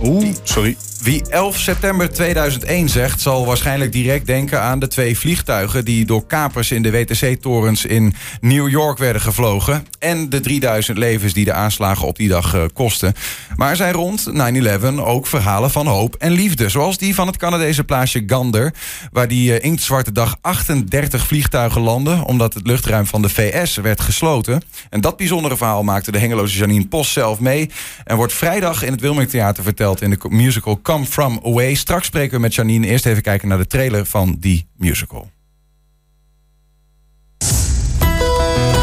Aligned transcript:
Oeh, 0.00 0.34
sorry. 0.42 0.76
Wie 1.02 1.22
11 1.28 1.58
september 1.58 2.12
2001 2.12 2.88
zegt, 2.88 3.20
zal 3.20 3.46
waarschijnlijk 3.46 3.92
direct 3.92 4.26
denken 4.26 4.60
aan 4.60 4.78
de 4.78 4.88
twee 4.88 5.18
vliegtuigen 5.18 5.84
die 5.84 6.04
door 6.04 6.26
kapers 6.26 6.70
in 6.70 6.82
de 6.82 6.90
WTC-torens 6.90 7.84
in 7.84 8.14
New 8.40 8.68
York 8.68 8.98
werden 8.98 9.22
gevlogen. 9.22 9.86
En 9.98 10.28
de 10.28 10.40
3000 10.40 10.98
levens 10.98 11.32
die 11.32 11.44
de 11.44 11.52
aanslagen 11.52 12.06
op 12.06 12.16
die 12.16 12.28
dag 12.28 12.54
uh, 12.54 12.64
kosten. 12.72 13.14
Maar 13.56 13.70
er 13.70 13.76
zijn 13.76 13.92
rond 13.92 14.30
9-11 14.32 14.80
ook 14.96 15.26
verhalen 15.26 15.70
van 15.70 15.86
hoop 15.86 16.14
en 16.14 16.32
liefde. 16.32 16.68
Zoals 16.68 16.98
die 16.98 17.14
van 17.14 17.26
het 17.26 17.36
Canadese 17.36 17.84
plaatsje 17.84 18.22
Gander, 18.26 18.74
waar 19.12 19.28
die 19.28 19.50
uh, 19.50 19.64
inktzwarte 19.64 20.12
dag 20.12 20.36
38 20.40 21.26
vliegtuigen 21.26 21.80
landen, 21.80 22.24
omdat 22.24 22.54
het 22.54 22.66
luchtruim 22.66 23.06
van 23.06 23.22
de 23.22 23.28
VS 23.28 23.76
werd 23.76 24.00
gesloten. 24.00 24.62
En 24.90 25.00
dat 25.00 25.16
bijzondere 25.16 25.56
verhaal 25.56 25.82
maakte 25.82 26.12
de 26.12 26.18
hengeloze 26.18 26.58
Janine 26.58 26.86
Post 26.86 27.12
zelf 27.12 27.40
mee. 27.40 27.70
En 28.04 28.16
wordt 28.16 28.32
vrijdag 28.32 28.82
in 28.82 28.92
het 28.92 29.00
Wilming 29.00 29.30
Theater 29.30 29.64
verteld 29.86 30.12
in 30.12 30.18
de 30.30 30.36
musical 30.36 30.80
Come 30.82 31.04
From 31.04 31.40
Away. 31.44 31.74
Straks 31.74 32.06
spreken 32.06 32.34
we 32.34 32.40
met 32.40 32.54
Janine. 32.54 32.86
Eerst 32.86 33.06
even 33.06 33.22
kijken 33.22 33.48
naar 33.48 33.58
de 33.58 33.66
trailer 33.66 34.06
van 34.06 34.36
die 34.38 34.68
musical. 34.76 35.30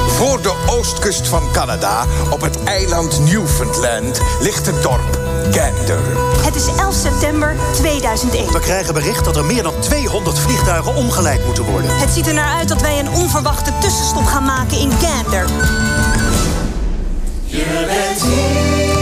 Voor 0.07 0.41
de 0.41 0.65
oostkust 0.69 1.27
van 1.27 1.51
Canada, 1.51 2.05
op 2.29 2.41
het 2.41 2.63
eiland 2.63 3.19
Newfoundland, 3.19 4.21
ligt 4.41 4.65
het 4.65 4.81
dorp 4.81 5.19
Gander. 5.51 5.99
Het 6.43 6.55
is 6.55 6.67
11 6.67 6.95
september 6.95 7.55
2001. 7.73 8.51
We 8.51 8.59
krijgen 8.59 8.93
bericht 8.93 9.25
dat 9.25 9.37
er 9.37 9.45
meer 9.45 9.63
dan 9.63 9.79
200 9.79 10.39
vliegtuigen 10.39 10.95
omgeleid 10.95 11.45
moeten 11.45 11.63
worden. 11.63 11.97
Het 11.97 12.09
ziet 12.09 12.27
er 12.27 12.33
naar 12.33 12.57
uit 12.57 12.67
dat 12.67 12.81
wij 12.81 12.99
een 12.99 13.09
onverwachte 13.09 13.71
tussenstop 13.79 14.25
gaan 14.25 14.45
maken 14.45 14.79
in 14.79 14.91
Gander. 14.91 15.45
Je 17.45 17.85
bent 17.87 18.21
hier 18.23 18.92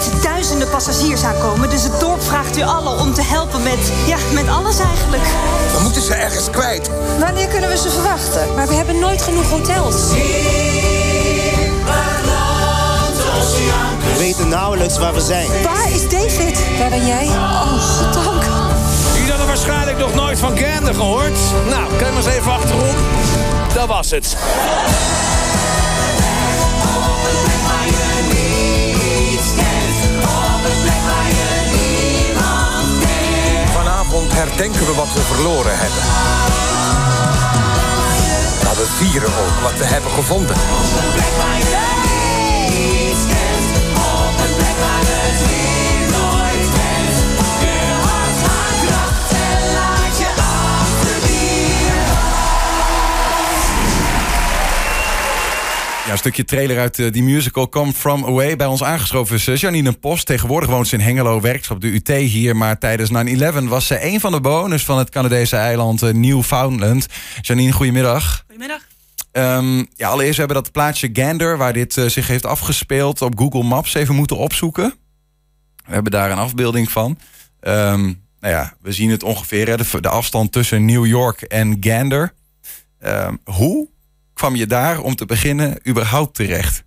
moment 0.00 0.22
duizenden 0.22 0.68
passagiers 0.70 1.22
aankomen. 1.22 1.70
Dus 1.70 1.82
het 1.82 2.00
dorp 2.00 2.22
vraagt 2.22 2.56
u 2.56 2.62
allen 2.62 2.98
om 2.98 3.14
te 3.14 3.22
helpen 3.22 3.62
met, 3.62 3.92
ja, 4.06 4.16
met 4.32 4.48
alles 4.48 4.78
eigenlijk. 4.78 5.22
We 5.72 5.78
moeten 5.82 6.02
ze 6.02 6.14
ergens 6.14 6.50
kwijt. 6.50 6.90
Wanneer 7.18 7.46
kunnen 7.46 7.70
we 7.70 7.76
ze 7.76 7.90
verwachten? 7.90 8.54
Maar 8.54 8.66
we 8.66 8.74
hebben 8.74 8.98
nooit 8.98 9.22
genoeg 9.22 9.50
hotels. 9.50 9.94
We 14.12 14.18
weten 14.18 14.48
nauwelijks 14.48 14.98
waar 14.98 15.14
we 15.14 15.20
zijn. 15.20 15.48
Waar 15.62 15.90
is 15.90 16.08
David? 16.08 16.58
Waar 16.78 16.90
ben 16.90 17.06
jij? 17.06 17.26
Oh, 17.26 18.12
dank. 18.12 18.42
Jullie 19.14 19.30
hadden 19.30 19.46
waarschijnlijk 19.46 19.98
nog 19.98 20.14
nooit 20.14 20.38
van 20.38 20.58
Gander 20.58 20.94
gehoord. 20.94 21.38
Nou, 21.68 21.96
kijk 21.98 22.12
maar 22.12 22.24
eens 22.24 22.34
even 22.34 22.52
achterom. 22.52 22.94
Dat 23.74 23.88
was 23.88 24.10
het. 24.10 24.36
Herdenken 34.40 34.86
we 34.86 34.94
wat 34.94 35.12
we 35.12 35.20
verloren 35.20 35.78
hebben. 35.78 36.02
Maar 38.64 38.76
we 38.76 38.86
vieren 38.96 39.28
ook 39.28 39.62
wat 39.62 39.78
we 39.78 39.84
hebben 39.84 40.10
gevonden. 40.10 40.56
Ja, 56.10 56.16
een 56.16 56.22
stukje 56.22 56.44
trailer 56.44 56.78
uit 56.78 56.98
uh, 56.98 57.12
die 57.12 57.22
musical 57.22 57.68
Come 57.68 57.92
From 57.92 58.24
Away. 58.24 58.56
Bij 58.56 58.66
ons 58.66 58.82
aangeschoven 58.82 59.36
is 59.36 59.46
uh, 59.46 59.56
Janine 59.56 59.92
Post. 59.92 60.26
Tegenwoordig 60.26 60.68
woont 60.68 60.88
ze 60.88 60.94
in 60.94 61.00
Hengelo, 61.00 61.40
werkt 61.40 61.70
op 61.70 61.80
de 61.80 61.92
UT 61.92 62.08
hier. 62.08 62.56
Maar 62.56 62.78
tijdens 62.78 63.10
9-11 63.62 63.64
was 63.64 63.86
ze 63.86 64.04
een 64.04 64.20
van 64.20 64.32
de 64.32 64.40
bewoners 64.40 64.84
van 64.84 64.98
het 64.98 65.10
Canadese 65.10 65.56
eiland 65.56 66.02
uh, 66.02 66.12
Newfoundland. 66.12 67.06
Janine, 67.40 67.72
goedemiddag. 67.72 68.44
Goedemiddag. 68.46 68.80
Um, 69.32 69.86
ja, 69.96 70.08
allereerst 70.08 70.38
hebben 70.38 70.56
we 70.56 70.62
dat 70.62 70.72
plaatsje 70.72 71.10
Gander, 71.12 71.56
waar 71.56 71.72
dit 71.72 71.92
zich 71.92 72.26
heeft 72.26 72.46
afgespeeld, 72.46 73.22
op 73.22 73.38
Google 73.38 73.62
Maps 73.62 73.94
even 73.94 74.14
moeten 74.14 74.36
opzoeken. 74.36 74.94
We 75.86 75.92
hebben 75.92 76.12
daar 76.12 76.30
een 76.30 76.38
afbeelding 76.38 76.90
van. 76.90 77.18
Um, 77.60 78.22
nou 78.40 78.54
ja, 78.54 78.74
we 78.80 78.92
zien 78.92 79.10
het 79.10 79.22
ongeveer, 79.22 79.76
de, 79.76 80.00
de 80.00 80.08
afstand 80.08 80.52
tussen 80.52 80.84
New 80.84 81.06
York 81.06 81.42
en 81.42 81.76
Gander. 81.80 82.32
Um, 83.04 83.40
hoe 83.44 83.88
kwam 84.40 84.56
je 84.56 84.66
daar 84.66 85.00
om 85.00 85.14
te 85.14 85.26
beginnen 85.26 85.78
überhaupt 85.88 86.34
terecht? 86.34 86.82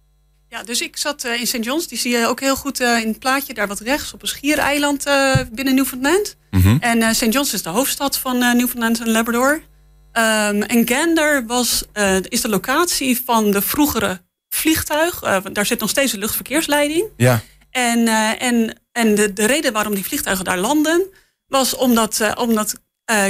Ja, 0.50 0.64
dus 0.64 0.82
ik 0.82 0.98
zat 0.98 1.26
uh, 1.26 1.40
in 1.40 1.48
St. 1.48 1.64
John's. 1.64 1.88
Die 1.88 1.98
zie 1.98 2.18
je 2.18 2.28
ook 2.28 2.40
heel 2.40 2.56
goed 2.56 2.82
uh, 2.82 3.00
in 3.00 3.08
het 3.08 3.20
plaatje, 3.20 3.54
daar 3.54 3.68
wat 3.68 3.80
rechts, 3.80 4.14
op 4.14 4.22
een 4.22 4.28
schiereiland 4.28 5.08
uh, 5.08 5.36
binnen 5.52 5.76
Newfoundland. 5.76 6.36
Mm 6.52 6.62
-hmm. 6.62 6.78
En 6.80 7.16
St. 7.16 7.34
John's 7.34 7.54
is 7.54 7.62
de 7.62 7.70
hoofdstad 7.70 8.18
van 8.18 8.38
Newfoundland 8.38 9.00
en 9.00 9.10
Labrador. 9.10 9.52
Um, 9.54 10.62
en 10.64 10.88
Gander 10.88 11.46
was, 11.46 11.84
is 12.28 12.42
de 12.42 12.50
locatie 12.50 13.22
van 13.26 13.52
de 13.52 13.62
vroegere 13.62 14.22
vliegtuig. 14.50 15.20
daar 15.54 15.66
zit 15.66 15.80
nog 15.80 15.90
steeds 15.90 16.14
een 16.14 16.20
luchtverkeersleiding. 16.20 17.06
Ja. 17.18 17.42
En, 17.70 18.08
en, 18.38 18.82
en 18.92 19.16
de, 19.16 19.34
de 19.34 19.46
reden 19.46 19.74
waarom 19.74 19.96
die 19.96 20.06
vliegtuigen 20.06 20.46
daar 20.46 20.58
landen, 20.60 21.08
was 21.48 21.76
omdat, 21.76 22.36
omdat 22.36 22.80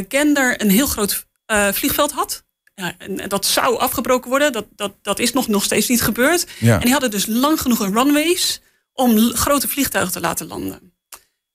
Gander 0.08 0.62
een 0.62 0.70
heel 0.70 0.88
groot 0.88 1.26
vliegveld 1.72 2.12
had. 2.12 2.44
Ja, 2.76 2.94
en 2.98 3.30
dat 3.30 3.46
zou 3.46 3.80
afgebroken 3.80 4.30
worden. 4.30 4.52
Dat, 4.52 4.66
dat, 4.76 4.94
dat 5.02 5.20
is 5.20 5.34
nog, 5.34 5.48
nog 5.48 5.64
steeds 5.64 5.88
niet 5.88 6.02
gebeurd. 6.02 6.48
En 6.60 6.80
die 6.80 6.92
hadden 6.92 7.12
dus 7.12 7.26
lang 7.26 7.62
genoeg 7.62 7.80
runways 7.80 8.62
om 8.94 9.18
grote 9.34 9.68
vliegtuigen 9.68 10.14
te 10.14 10.20
laten 10.20 10.48
landen. 10.48 10.94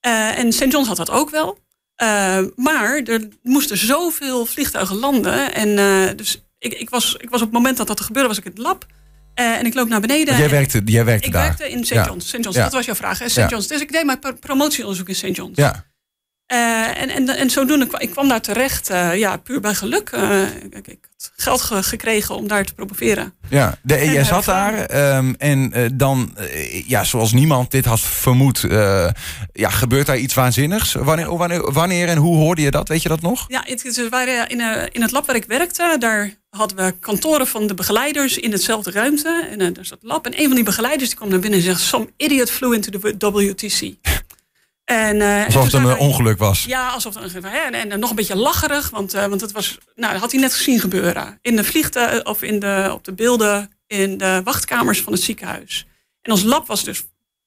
Uh, 0.07 0.39
en 0.39 0.53
St. 0.53 0.73
John's 0.73 0.87
had 0.89 0.97
dat 0.97 1.11
ook 1.11 1.31
wel. 1.31 1.59
Uh, 2.03 2.39
maar 2.57 3.03
er 3.03 3.29
moesten 3.43 3.77
zoveel 3.77 4.47
vliegtuigen 4.47 4.97
landen. 4.97 5.55
En 5.55 5.69
uh, 5.69 6.17
dus 6.17 6.43
ik, 6.59 6.73
ik, 6.73 6.91
was, 6.91 7.15
ik 7.19 7.31
was 7.31 7.41
op 7.41 7.47
het 7.47 7.57
moment 7.57 7.77
dat 7.77 7.87
dat 7.87 8.01
gebeurde, 8.01 8.29
was 8.29 8.39
ik 8.39 8.45
in 8.45 8.51
het 8.51 8.61
lab. 8.61 8.87
en 9.35 9.67
ik 9.67 9.75
loop 9.75 9.89
naar 9.89 10.01
beneden. 10.01 10.37
jij 10.37 10.51
werkte, 10.51 10.83
jij 10.85 11.05
werkte 11.05 11.27
ik 11.27 11.33
daar? 11.33 11.51
Ik 11.51 11.59
werkte 11.59 11.77
in 11.77 11.85
St. 11.85 12.07
John's. 12.07 12.29
St. 12.29 12.33
John's, 12.33 12.57
ja. 12.57 12.63
dat 12.63 12.73
was 12.73 12.87
jouw 12.87 12.95
vraag. 12.95 13.17
St. 13.27 13.51
John's. 13.51 13.67
Dus 13.67 13.81
ik 13.81 13.93
deed 13.93 14.05
mijn 14.05 14.19
promotieonderzoek 14.41 15.09
in 15.09 15.15
St. 15.15 15.37
John's. 15.37 15.57
Ja. 15.57 15.85
Uh, 16.53 17.01
en, 17.01 17.11
en, 17.11 17.29
en 17.29 17.51
zodoende 17.51 17.87
kwam 17.87 18.01
ik 18.01 18.11
kwam 18.11 18.29
daar 18.29 18.41
terecht, 18.41 18.91
uh, 18.91 19.17
ja, 19.17 19.37
puur 19.37 19.61
bij 19.61 19.75
geluk. 19.75 20.11
Uh, 20.15 20.43
ik, 20.71 20.87
ik, 20.87 20.99
had 21.17 21.33
geld 21.37 21.61
ge 21.61 21.83
gekregen 21.83 22.35
om 22.35 22.49
daar 22.49 22.65
te 22.65 22.75
promoveren. 22.75 23.35
Ja, 23.49 23.79
de, 23.83 23.95
en 23.95 24.13
jij 24.13 24.25
zat 24.25 24.45
daar 24.45 25.15
um, 25.17 25.35
en 25.39 25.73
dan, 25.95 26.37
ja, 26.87 27.05
zoals 27.05 27.33
niemand 27.33 27.71
dit 27.71 27.85
had 27.85 28.01
vermoed, 28.01 28.61
ja, 29.53 29.71
gebeurt 29.71 30.07
daar 30.07 30.19
iets 30.19 30.35
waanzinnigs? 30.35 30.93
Wanneer, 30.93 31.37
wanneer, 31.37 31.73
wanneer 31.73 32.09
en 32.09 32.19
hoe 32.19 32.37
hoorde 32.37 32.63
je 32.63 32.71
dat? 32.71 32.89
Weet 32.89 33.03
je 33.03 33.09
dat 33.09 33.21
nog? 33.21 33.45
Ja, 33.49 33.63
het, 33.67 34.09
waren 34.09 34.49
in, 34.49 34.61
in 34.93 35.03
het 35.03 35.11
lab 35.11 35.27
waar 35.27 35.37
ik 35.37 35.45
werkte, 35.45 35.97
daar 35.99 36.35
hadden 36.51 36.77
we 36.77 36.95
kantoren 37.01 37.47
van 37.47 37.67
de 37.67 37.75
begeleiders 37.75 38.39
in 38.39 38.53
hetzelfde 38.53 38.91
ruimte. 38.91 39.49
En 39.51 39.59
daar 39.59 39.85
zat 39.85 39.99
het 40.01 40.11
lab. 40.11 40.27
En 40.27 40.41
een 40.41 40.47
van 40.47 40.55
die 40.55 40.65
begeleiders 40.65 41.09
die 41.09 41.19
kwam 41.19 41.29
naar 41.29 41.39
binnen 41.39 41.59
en 41.59 41.65
zegt: 41.65 41.81
Some 41.81 42.11
idiot 42.17 42.51
flew 42.51 42.73
into 42.73 43.17
the 43.19 43.31
WTC. 43.31 43.95
En, 44.89 45.17
uh, 45.17 45.45
alsof 45.45 45.65
het 45.65 45.73
een 45.73 45.87
wij, 45.87 45.97
ongeluk 45.97 46.39
was. 46.39 46.65
Ja, 46.65 46.89
alsof 46.89 47.15
het 47.15 47.35
een 47.35 47.45
en, 47.45 47.91
en 47.91 47.99
nog 47.99 48.11
een 48.11 48.17
beetje 48.17 48.37
lacherig, 48.37 48.91
want, 48.91 49.15
uh, 49.15 49.27
want 49.27 49.41
het 49.41 49.53
was, 49.53 49.79
nou, 49.95 50.13
dat 50.13 50.21
had 50.21 50.33
hij 50.33 50.41
net 50.41 50.55
gezien 50.55 50.81
gebeuren. 50.81 51.39
In 51.43 51.57
de 51.57 51.65
vliegtuig 51.65 52.25
of 52.25 52.43
in 52.43 52.59
de, 52.59 52.91
op 52.93 53.05
de 53.05 53.13
beelden 53.13 53.71
in 53.87 54.19
de 54.19 54.41
wachtkamers 54.45 55.03
van 55.03 55.13
het 55.13 55.23
ziekenhuis. 55.23 55.87
En 56.23 56.33
ons 56.33 56.43
lab 56.43 56.67
was 56.67 56.85
dus 56.85 57.05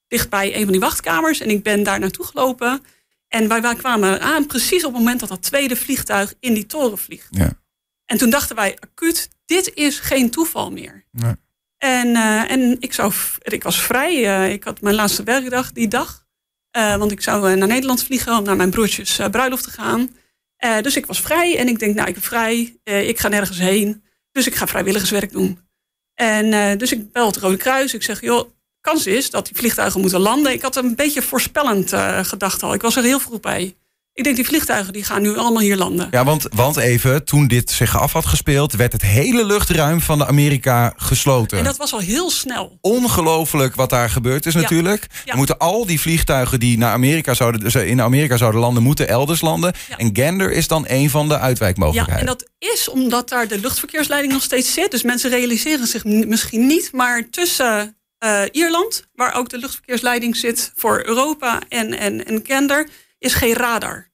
dichtbij 0.08 0.56
een 0.56 0.64
van 0.64 0.72
die 0.72 0.80
wachtkamers. 0.80 1.40
En 1.40 1.50
ik 1.50 1.64
ben 1.64 1.84
daar 1.84 2.00
naartoe 2.00 2.26
gelopen. 2.26 2.84
En 3.28 3.48
wij, 3.48 3.62
wij 3.62 3.76
kwamen 3.76 4.22
aan 4.22 4.46
precies 4.46 4.86
op 4.86 4.92
het 4.92 5.00
moment 5.00 5.20
dat 5.20 5.30
dat 5.30 5.42
tweede 5.42 5.76
vliegtuig 5.76 6.34
in 6.40 6.54
die 6.54 6.66
toren 6.66 6.98
vliegt. 6.98 7.28
Ja. 7.30 7.52
En 8.06 8.18
toen 8.18 8.30
dachten 8.30 8.56
wij 8.56 8.78
acuut, 8.80 9.30
dit 9.46 9.74
is 9.74 10.00
geen 10.00 10.30
toeval 10.30 10.72
meer. 10.72 11.06
Nee. 11.12 11.34
En, 11.78 12.08
uh, 12.08 12.52
en 12.52 12.78
ik, 12.80 12.94
zou, 12.94 13.14
ik 13.42 13.64
was 13.64 13.82
vrij. 13.82 14.52
ik 14.54 14.64
had 14.64 14.82
mijn 14.82 14.96
laatste 14.96 15.24
werkdag 15.24 15.72
die 15.72 15.88
dag. 15.88 16.30
Uh, 16.78 16.96
want 16.96 17.12
ik 17.12 17.22
zou 17.22 17.52
uh, 17.52 17.58
naar 17.58 17.68
Nederland 17.68 18.04
vliegen 18.04 18.38
om 18.38 18.44
naar 18.44 18.56
mijn 18.56 18.70
broertjes 18.70 19.20
uh, 19.20 19.28
bruiloft 19.28 19.64
te 19.64 19.72
gaan. 19.72 20.10
dus 20.82 20.96
ik 20.96 21.06
was 21.06 21.22
vrij 21.22 21.58
en 21.58 21.68
ik 21.68 21.80
denk, 21.80 21.96
nou, 21.96 22.08
ik 22.08 22.14
ben 22.14 22.24
vrij. 22.24 22.80
ik 22.84 23.20
ga 23.20 23.28
nergens 23.28 23.58
heen. 23.58 24.04
Dus 24.32 24.48
ik 24.48 24.56
ga 24.56 24.68
vrijwilligerswerk 24.68 25.32
doen. 25.32 25.60
En 26.14 26.78
dus 26.78 26.92
ik 26.92 27.12
bel 27.12 27.26
het 27.26 27.38
Rode 27.38 27.58
Kruis. 27.58 27.94
Ik 27.94 28.04
zeg, 28.04 28.22
joh, 28.22 28.50
kans 28.82 29.08
is 29.08 29.30
dat 29.30 29.46
die 29.46 29.56
vliegtuigen 29.56 30.02
moeten 30.02 30.20
landen. 30.20 30.52
Ik 30.52 30.62
had 30.62 30.76
een 30.76 30.96
beetje 30.96 31.22
voorspellend 31.22 31.94
gedacht 32.28 32.64
al. 32.64 32.74
Ik 32.74 32.82
was 32.82 32.96
er 32.96 33.04
heel 33.04 33.20
vroeg 33.20 33.40
bij. 33.40 33.76
Ik 34.14 34.24
denk, 34.24 34.36
die 34.36 34.46
vliegtuigen 34.46 34.94
die 34.94 35.04
gaan 35.04 35.22
nu 35.22 35.38
allemaal 35.38 35.62
hier 35.62 35.78
landen. 35.78 36.08
Ja, 36.12 36.24
want, 36.24 36.48
want 36.56 36.78
even, 36.78 37.26
toen 37.26 37.48
dit 37.48 37.72
zich 37.72 37.98
af 37.98 38.12
had 38.12 38.26
gespeeld... 38.26 38.74
werd 38.74 38.92
het 38.92 39.02
hele 39.02 39.46
luchtruim 39.46 40.02
van 40.02 40.18
de 40.18 40.28
Amerika 40.28 40.94
gesloten. 40.98 41.58
En 41.58 41.64
dat 41.64 41.78
was 41.78 41.94
al 41.94 42.00
heel 42.00 42.30
snel. 42.30 42.78
Ongelooflijk 42.82 43.76
wat 43.76 43.90
daar 43.90 44.10
gebeurd 44.10 44.46
is 44.46 44.56
natuurlijk. 44.56 45.08
Ja. 45.26 45.36
Moeten 45.36 45.58
al 45.58 45.86
die 45.86 46.00
vliegtuigen 46.00 46.60
die 46.60 46.78
naar 46.78 46.94
Amerika 46.94 47.34
zouden, 47.34 47.88
in 47.88 48.02
Amerika 48.02 48.38
zouden 48.38 48.62
landen... 48.62 48.84
moeten 48.84 49.08
elders 49.08 49.42
landen. 49.42 49.74
Ja. 49.90 49.98
En 49.98 50.10
Gander 50.14 50.52
is 50.52 50.68
dan 50.68 50.86
een 50.88 51.10
van 51.10 51.28
de 51.28 51.34
Ja, 51.34 51.40
uitwijkmogelijkheden. 51.40 52.20
en 52.20 52.26
dat 52.26 52.50
is 52.58 52.90
omdat 52.90 53.30
daar 53.30 53.48
de 53.48 53.60
luchtverkeersleiding 53.60 54.34
nog 54.34 54.44
steeds 54.44 54.74
zit. 54.74 54.92
Dus 54.92 55.04
mensen 55.04 55.30
realiseren 55.30 55.88
zich 55.88 56.06
misschien 56.06 56.68
niet. 56.68 56.92
Maar 56.92 57.30
tussen 57.30 57.98
eh, 58.18 58.42
Ierland, 58.52 59.08
waar 59.14 59.36
ook 59.36 59.50
de 59.50 59.58
luchtverkeersleiding 59.58 60.36
zit 60.36 60.72
voor 60.76 61.04
Europa 61.06 61.60
en, 61.70 61.98
en, 61.98 62.26
en 62.26 62.40
Gander, 62.44 62.88
is 63.22 63.34
geen 63.34 63.54
radar. 63.54 64.10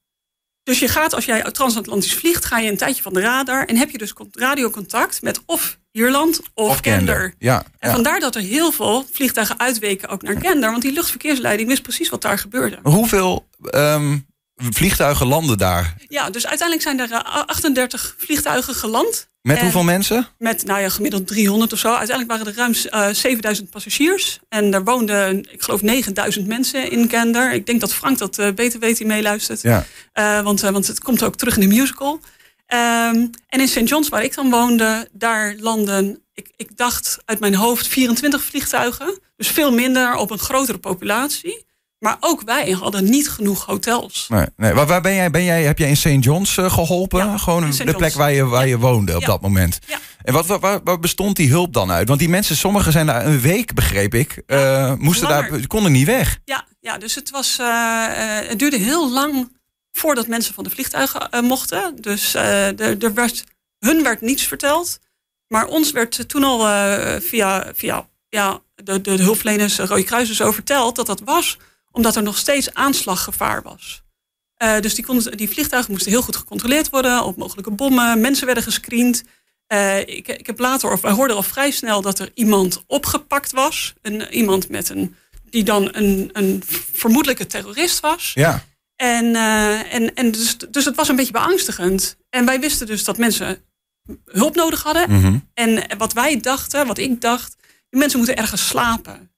Dus 0.62 0.78
je 0.78 0.88
gaat, 0.88 1.14
als 1.14 1.24
jij 1.24 1.42
transatlantisch 1.42 2.14
vliegt, 2.14 2.44
ga 2.44 2.58
je 2.58 2.70
een 2.70 2.76
tijdje 2.76 3.02
van 3.02 3.12
de 3.12 3.20
radar 3.20 3.64
en 3.64 3.76
heb 3.76 3.90
je 3.90 3.98
dus 3.98 4.12
con- 4.12 4.28
radiocontact 4.32 5.22
met 5.22 5.40
of 5.46 5.78
Ierland 5.92 6.40
of. 6.54 6.78
Gander. 6.82 7.34
Ja, 7.38 7.64
En 7.78 7.88
ja. 7.88 7.94
vandaar 7.94 8.20
dat 8.20 8.34
er 8.34 8.40
heel 8.40 8.72
veel 8.72 9.06
vliegtuigen 9.12 9.58
uitweken 9.58 10.08
ook 10.08 10.22
naar 10.22 10.36
Gander, 10.40 10.70
want 10.70 10.82
die 10.82 10.92
luchtverkeersleiding 10.92 11.68
wist 11.68 11.82
precies 11.82 12.08
wat 12.08 12.22
daar 12.22 12.38
gebeurde. 12.38 12.78
Hoeveel 12.82 13.48
ehm, 13.70 14.18
vliegtuigen 14.70 15.26
landen 15.26 15.58
daar? 15.58 15.94
Ja, 16.08 16.30
dus 16.30 16.46
uiteindelijk 16.46 16.88
zijn 16.88 17.00
er 17.00 17.10
eh, 17.12 17.44
38 17.46 18.14
vliegtuigen 18.18 18.74
geland. 18.74 19.28
Met 19.42 19.56
En- 19.56 19.62
hoeveel 19.62 19.82
mensen? 19.82 20.28
Met 20.38 20.64
nou 20.64 20.80
ja, 20.80 20.88
gemiddeld 20.88 21.26
300 21.26 21.72
of 21.72 21.78
zo. 21.78 21.88
Uiteindelijk 21.88 22.30
waren 22.30 22.46
er 22.46 22.58
ruim 22.58 22.74
eh 23.08 23.14
7000 23.14 23.70
passagiers. 23.70 24.38
En 24.48 24.74
er 24.74 24.84
woonden, 24.84 25.52
ik 25.52 25.62
geloof, 25.62 25.82
9000 25.82 26.46
mensen 26.46 26.90
in 26.90 27.10
Gander. 27.10 27.52
Ik 27.52 27.66
denk 27.66 27.80
dat 27.80 27.94
Frank 27.94 28.18
dat 28.18 28.38
eh, 28.38 28.52
beter 28.52 28.80
weet 28.80 28.96
die 28.96 29.06
meeluistert. 29.06 29.62
Ja. 29.62 29.84
Eh, 30.12 30.40
want, 30.40 30.62
eh, 30.62 30.70
want 30.70 30.86
het 30.86 31.00
komt 31.00 31.22
ook 31.22 31.36
terug 31.36 31.54
in 31.56 31.68
de 31.68 31.74
musical. 31.76 32.20
Ehm, 32.66 33.26
en 33.48 33.60
in 33.60 33.68
St. 33.68 33.88
John's, 33.88 34.08
waar 34.08 34.24
ik 34.24 34.34
dan 34.34 34.50
woonde, 34.50 35.08
daar 35.12 35.54
landen, 35.58 36.22
ik, 36.34 36.50
ik 36.56 36.76
dacht 36.76 37.18
uit 37.24 37.40
mijn 37.40 37.54
hoofd, 37.54 37.88
24 37.88 38.42
vliegtuigen. 38.44 39.18
Dus 39.36 39.48
veel 39.48 39.72
minder 39.72 40.14
op 40.14 40.30
een 40.30 40.38
grotere 40.38 40.78
populatie. 40.78 41.66
Maar 41.98 42.16
ook 42.20 42.42
wij 42.42 42.70
hadden 42.70 43.04
niet 43.04 43.28
genoeg 43.30 43.64
hotels. 43.64 44.26
Nee, 44.28 44.46
nee. 44.56 44.72
Waar, 44.72 44.86
waar 44.86 45.00
ben 45.00 45.14
jij? 45.14 45.30
Ben 45.30 45.44
jij? 45.44 45.62
Heb 45.62 45.78
jij 45.78 45.88
in 45.88 45.96
St. 45.96 46.24
John's 46.24 46.56
eh, 46.56 46.72
geholpen? 46.72 47.24
Ja, 47.24 47.38
Gewoon 47.38 47.70
de 47.70 47.94
plek 47.94 48.14
waar 48.14 48.32
je, 48.32 48.44
waar 48.44 48.66
je 48.66 48.78
woonde 48.78 49.14
op 49.14 49.20
Ja. 49.20 49.26
dat 49.26 49.40
moment. 49.40 49.78
En 50.22 50.32
wat, 50.32 50.46
waar, 50.46 50.80
waar 50.84 50.98
bestond 50.98 51.36
die 51.36 51.48
hulp 51.50 51.72
dan 51.72 51.90
uit? 51.90 52.08
Want 52.08 52.20
die 52.20 52.28
mensen, 52.28 52.56
sommigen 52.56 52.92
zijn 52.92 53.06
daar 53.06 53.26
een 53.26 53.40
week, 53.40 53.74
begreep 53.74 54.14
ik. 54.14 54.42
eh, 54.46 54.94
moesten 54.94 55.28
daar, 55.28 55.66
konden 55.66 55.92
niet 55.92 56.06
weg. 56.06 56.38
Ja, 56.44 56.64
ja 56.80 56.98
dus 56.98 57.14
het, 57.14 57.30
was, 57.30 57.58
eh, 57.58 58.06
het 58.48 58.58
duurde 58.58 58.78
heel 58.78 59.10
lang 59.12 59.56
voordat 59.92 60.26
mensen 60.26 60.54
van 60.54 60.64
de 60.64 60.70
vliegtuigen 60.70 61.44
mochten. 61.44 61.96
Dus 62.00 62.34
er, 62.34 63.02
er 63.04 63.14
werd, 63.14 63.44
hun 63.78 64.02
werd 64.02 64.20
niets 64.20 64.42
verteld. 64.46 64.98
Maar 65.48 65.66
ons 65.66 65.90
werd 65.92 66.28
toen 66.28 66.44
al 66.44 66.58
via, 67.20 67.72
via 67.74 68.08
ja, 68.28 68.60
de, 68.74 69.00
de, 69.00 69.10
hulpverleners, 69.10 69.78
Rode 69.78 70.02
Kruis, 70.04 70.30
zo 70.30 70.52
verteld 70.52 70.96
dat 70.96 71.06
dat 71.06 71.20
was 71.24 71.58
omdat 71.98 72.16
er 72.16 72.22
nog 72.22 72.38
steeds 72.38 72.74
aanslaggevaar 72.74 73.62
was. 73.62 74.02
Eh, 74.54 74.80
dus 74.80 74.94
die, 74.94 75.04
konden, 75.04 75.36
die 75.36 75.50
vliegtuigen 75.50 75.92
moesten 75.92 76.10
heel 76.10 76.22
goed 76.22 76.36
gecontroleerd 76.36 76.90
worden 76.90 77.24
op 77.24 77.36
mogelijke 77.36 77.70
bommen. 77.70 78.20
Mensen 78.20 78.46
werden 78.46 78.64
gescreend. 78.64 79.24
Eh, 79.66 79.98
ik, 79.98 80.28
ik 80.28 80.46
heb 80.46 80.58
later, 80.58 80.92
of 80.92 81.00
wij 81.00 81.12
hoorden 81.12 81.36
al 81.36 81.42
vrij 81.42 81.70
snel 81.70 82.00
dat 82.00 82.18
er 82.18 82.30
iemand 82.34 82.82
opgepakt 82.86 83.52
was. 83.52 83.94
Een, 84.02 84.32
iemand 84.34 84.68
met 84.68 84.88
een, 84.88 85.16
die 85.50 85.64
dan 85.64 85.88
een, 85.92 86.30
een 86.32 86.62
vermoedelijke 86.92 87.46
terrorist 87.46 88.00
was. 88.00 88.32
Ja. 88.34 88.64
En, 88.96 89.36
eh, 89.36 89.94
en, 89.94 90.14
en 90.14 90.30
dus, 90.30 90.56
dus 90.70 90.84
het 90.84 90.96
was 90.96 91.08
een 91.08 91.16
beetje 91.16 91.32
beangstigend. 91.32 92.16
En 92.30 92.44
wij 92.44 92.60
wisten 92.60 92.86
dus 92.86 93.04
dat 93.04 93.18
mensen 93.18 93.62
hulp 94.24 94.54
nodig 94.54 94.82
hadden. 94.82 95.10
Mhm. 95.10 95.38
En 95.54 95.98
wat 95.98 96.12
wij 96.12 96.40
dachten, 96.40 96.86
wat 96.86 96.98
ik 96.98 97.20
dacht, 97.20 97.56
die 97.88 98.00
mensen 98.00 98.18
moeten 98.18 98.36
ergens 98.36 98.66
slapen. 98.66 99.30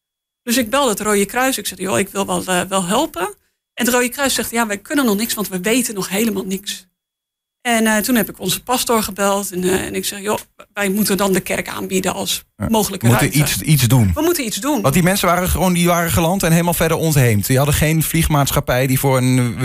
Dus 0.43 0.57
ik 0.57 0.71
belde 0.71 0.91
het 0.91 1.01
Rode 1.01 1.27
Kruis. 1.27 1.59
Ik 1.59 1.67
zei, 1.67 1.83
joh, 1.83 1.99
ik 1.99 2.09
wil 2.09 2.27
wel, 2.27 2.45
eh, 2.45 2.61
wel 2.69 2.85
helpen. 2.85 3.35
En 3.75 3.85
het 3.85 3.89
Rode 3.89 4.09
Kruis 4.09 4.35
zegt, 4.35 4.51
ja, 4.51 4.67
wij 4.67 4.79
kunnen 4.79 5.05
nog 5.05 5.17
niks, 5.17 5.35
want 5.35 5.49
we 5.49 5.61
weten 5.61 5.95
nog 5.95 6.09
helemaal 6.09 6.45
niks. 6.45 6.89
En 7.63 7.87
eh, 7.87 7.97
toen 7.97 8.15
heb 8.15 8.29
ik 8.29 8.39
onze 8.39 8.63
pastoor 8.63 9.03
gebeld. 9.03 9.53
En, 9.53 9.65
eh, 9.65 9.87
en 9.87 9.95
ik 9.95 10.05
zeg, 10.05 10.21
joh, 10.21 10.39
wij 10.73 10.89
moeten 10.89 11.17
dan 11.17 11.33
de 11.33 11.41
kerk 11.41 11.69
aanbieden 11.69 12.15
als 12.15 12.45
mogelijke 12.69 13.07
We 13.07 13.13
moeten 13.13 13.33
ruimte. 13.33 13.53
iets, 13.53 13.63
iets 13.63 13.89
doen. 13.89 14.11
We 14.15 14.23
moeten 14.23 14.45
iets 14.45 14.57
doen. 14.57 14.81
Want 14.81 14.95
die 14.95 15.03
mensen 15.03 15.29
waren 15.29 15.49
gewoon 15.49 15.73
die 15.73 15.87
waren 15.87 16.11
geland 16.11 16.43
en 16.43 16.53
helemaal 16.53 16.75
verder 16.75 16.97
ontheemd. 16.97 17.47
Die 17.47 17.57
hadden 17.57 17.75
geen 17.75 18.03
vliegmaatschappij 18.03 18.87
die 18.87 18.99
voor 18.99 19.17
hen, 19.17 19.57